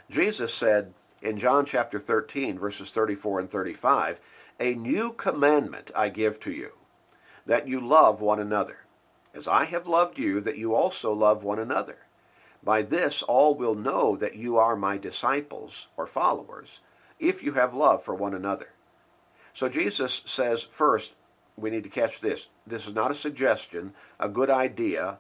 Jesus 0.10 0.54
said 0.54 0.94
in 1.22 1.38
John 1.38 1.66
chapter 1.66 2.00
13, 2.00 2.58
verses 2.58 2.92
34 2.92 3.42
and 3.42 3.50
35, 3.50 4.20
A 4.60 4.76
new 4.76 5.12
commandment 5.12 5.92
I 5.96 6.10
give 6.10 6.40
to 6.42 6.52
you, 6.52 6.72
that 7.46 7.68
you 7.68 7.80
love 7.80 8.22
one 8.22 8.40
another. 8.40 8.80
As 9.34 9.48
I 9.48 9.66
have 9.66 9.88
loved 9.88 10.18
you, 10.18 10.42
that 10.42 10.58
you 10.58 10.74
also 10.74 11.14
love 11.14 11.44
one 11.44 11.60
another. 11.60 11.98
By 12.64 12.82
this 12.82 13.22
all 13.24 13.56
will 13.56 13.76
know 13.76 14.16
that 14.16 14.36
you 14.36 14.58
are 14.58 14.76
my 14.76 14.98
disciples 14.98 15.88
or 15.96 16.08
followers, 16.08 16.80
if 17.20 17.44
you 17.44 17.54
have 17.54 17.74
love 17.74 18.04
for 18.04 18.16
one 18.16 18.34
another. 18.34 18.70
So 19.54 19.70
Jesus 19.70 20.22
says, 20.26 20.64
first, 20.64 21.14
we 21.56 21.70
need 21.70 21.84
to 21.84 21.90
catch 21.90 22.20
this. 22.20 22.48
This 22.66 22.88
is 22.88 22.94
not 22.94 23.12
a 23.12 23.16
suggestion, 23.16 23.94
a 24.20 24.30
good 24.30 24.50
idea, 24.50 25.20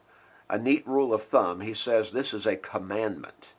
a 0.50 0.58
neat 0.58 0.88
rule 0.88 1.14
of 1.14 1.24
thumb. 1.24 1.62
He 1.62 1.74
says 1.74 2.12
this 2.12 2.34
is 2.34 2.46
a 2.46 2.56
commandment 2.56 3.54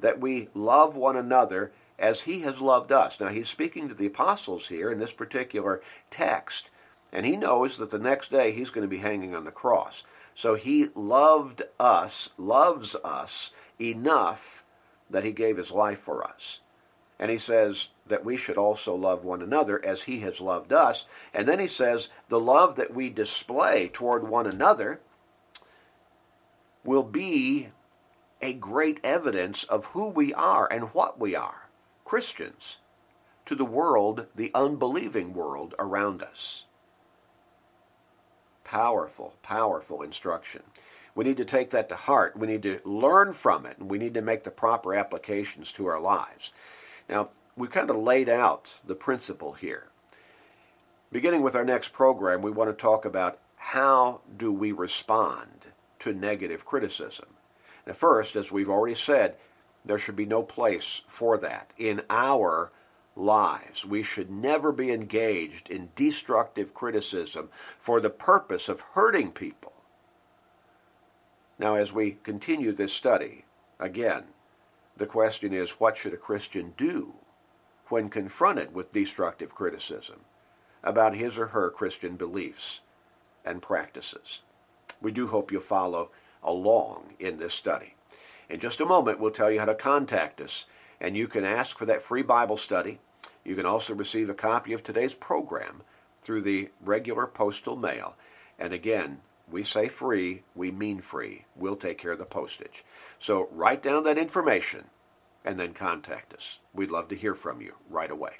that 0.00 0.20
we 0.20 0.48
love 0.54 0.96
one 0.96 1.16
another 1.16 1.72
as 1.98 2.22
he 2.22 2.40
has 2.40 2.60
loved 2.60 2.92
us. 2.92 3.20
Now, 3.20 3.28
he's 3.28 3.48
speaking 3.48 3.88
to 3.88 3.94
the 3.94 4.06
apostles 4.06 4.66
here 4.66 4.90
in 4.90 4.98
this 4.98 5.12
particular 5.12 5.80
text, 6.10 6.70
and 7.12 7.24
he 7.24 7.36
knows 7.36 7.78
that 7.78 7.90
the 7.90 7.98
next 7.98 8.30
day 8.30 8.52
he's 8.52 8.70
going 8.70 8.82
to 8.82 8.88
be 8.88 8.98
hanging 8.98 9.34
on 9.34 9.44
the 9.44 9.50
cross. 9.50 10.02
So 10.34 10.56
he 10.56 10.88
loved 10.94 11.62
us, 11.78 12.30
loves 12.36 12.96
us 13.04 13.52
enough 13.80 14.64
that 15.08 15.24
he 15.24 15.32
gave 15.32 15.56
his 15.56 15.70
life 15.70 16.00
for 16.00 16.24
us. 16.24 16.60
And 17.18 17.30
he 17.30 17.38
says 17.38 17.90
that 18.06 18.24
we 18.24 18.36
should 18.36 18.58
also 18.58 18.94
love 18.94 19.24
one 19.24 19.40
another 19.40 19.82
as 19.84 20.02
he 20.02 20.18
has 20.20 20.40
loved 20.40 20.72
us. 20.72 21.04
And 21.32 21.46
then 21.46 21.60
he 21.60 21.68
says 21.68 22.08
the 22.28 22.40
love 22.40 22.74
that 22.76 22.92
we 22.92 23.08
display 23.10 23.88
toward 23.88 24.28
one 24.28 24.46
another 24.46 25.00
will 26.84 27.02
be 27.02 27.68
a 28.40 28.52
great 28.52 29.00
evidence 29.02 29.64
of 29.64 29.86
who 29.86 30.08
we 30.08 30.32
are 30.34 30.70
and 30.70 30.92
what 30.94 31.18
we 31.18 31.34
are 31.34 31.70
Christians 32.04 32.78
to 33.46 33.54
the 33.54 33.64
world, 33.64 34.26
the 34.34 34.50
unbelieving 34.54 35.34
world 35.34 35.74
around 35.78 36.22
us. 36.22 36.64
Powerful, 38.62 39.34
powerful 39.42 40.02
instruction. 40.02 40.62
We 41.14 41.24
need 41.24 41.36
to 41.36 41.44
take 41.44 41.70
that 41.70 41.88
to 41.90 41.96
heart. 41.96 42.36
We 42.36 42.46
need 42.46 42.62
to 42.64 42.80
learn 42.84 43.32
from 43.32 43.66
it, 43.66 43.78
and 43.78 43.90
we 43.90 43.98
need 43.98 44.14
to 44.14 44.22
make 44.22 44.44
the 44.44 44.50
proper 44.50 44.94
applications 44.94 45.70
to 45.72 45.86
our 45.86 46.00
lives. 46.00 46.50
Now, 47.08 47.30
we've 47.56 47.70
kind 47.70 47.90
of 47.90 47.96
laid 47.96 48.28
out 48.28 48.80
the 48.84 48.94
principle 48.94 49.52
here. 49.52 49.88
Beginning 51.12 51.42
with 51.42 51.54
our 51.54 51.64
next 51.64 51.92
program, 51.92 52.42
we 52.42 52.50
want 52.50 52.70
to 52.70 52.82
talk 52.82 53.04
about 53.04 53.38
how 53.56 54.22
do 54.36 54.52
we 54.52 54.72
respond 54.72 55.73
to 56.00 56.12
negative 56.12 56.64
criticism. 56.64 57.28
Now, 57.86 57.92
first, 57.92 58.36
as 58.36 58.50
we've 58.50 58.70
already 58.70 58.94
said, 58.94 59.36
there 59.84 59.98
should 59.98 60.16
be 60.16 60.26
no 60.26 60.42
place 60.42 61.02
for 61.06 61.36
that 61.38 61.72
in 61.76 62.02
our 62.08 62.72
lives. 63.16 63.84
We 63.84 64.02
should 64.02 64.30
never 64.30 64.72
be 64.72 64.90
engaged 64.90 65.70
in 65.70 65.90
destructive 65.94 66.74
criticism 66.74 67.50
for 67.78 68.00
the 68.00 68.10
purpose 68.10 68.68
of 68.68 68.80
hurting 68.80 69.32
people. 69.32 69.72
Now, 71.58 71.74
as 71.74 71.92
we 71.92 72.18
continue 72.22 72.72
this 72.72 72.92
study, 72.92 73.44
again, 73.78 74.24
the 74.96 75.06
question 75.06 75.52
is 75.52 75.72
what 75.72 75.96
should 75.96 76.14
a 76.14 76.18
Christian 76.18 76.74
do 76.76 77.14
when 77.88 78.08
confronted 78.08 78.74
with 78.74 78.90
destructive 78.90 79.54
criticism 79.54 80.20
about 80.82 81.14
his 81.14 81.38
or 81.38 81.48
her 81.48 81.70
Christian 81.70 82.16
beliefs 82.16 82.80
and 83.44 83.62
practices? 83.62 84.40
We 85.04 85.12
do 85.12 85.28
hope 85.28 85.52
you'll 85.52 85.60
follow 85.60 86.10
along 86.42 87.14
in 87.18 87.36
this 87.36 87.54
study. 87.54 87.94
In 88.48 88.58
just 88.58 88.80
a 88.80 88.86
moment, 88.86 89.20
we'll 89.20 89.30
tell 89.30 89.50
you 89.50 89.58
how 89.60 89.66
to 89.66 89.74
contact 89.74 90.40
us, 90.40 90.66
and 91.00 91.16
you 91.16 91.28
can 91.28 91.44
ask 91.44 91.78
for 91.78 91.84
that 91.86 92.02
free 92.02 92.22
Bible 92.22 92.56
study. 92.56 92.98
You 93.44 93.54
can 93.54 93.66
also 93.66 93.94
receive 93.94 94.30
a 94.30 94.34
copy 94.34 94.72
of 94.72 94.82
today's 94.82 95.14
program 95.14 95.82
through 96.22 96.42
the 96.42 96.70
regular 96.80 97.26
postal 97.26 97.76
mail. 97.76 98.16
And 98.58 98.72
again, 98.72 99.20
we 99.50 99.62
say 99.62 99.88
free, 99.88 100.42
we 100.54 100.70
mean 100.70 101.00
free. 101.00 101.44
We'll 101.54 101.76
take 101.76 101.98
care 101.98 102.12
of 102.12 102.18
the 102.18 102.24
postage. 102.24 102.84
So 103.18 103.48
write 103.52 103.82
down 103.82 104.04
that 104.04 104.18
information 104.18 104.84
and 105.44 105.60
then 105.60 105.74
contact 105.74 106.32
us. 106.32 106.60
We'd 106.72 106.90
love 106.90 107.08
to 107.08 107.16
hear 107.16 107.34
from 107.34 107.60
you 107.60 107.74
right 107.90 108.10
away. 108.10 108.36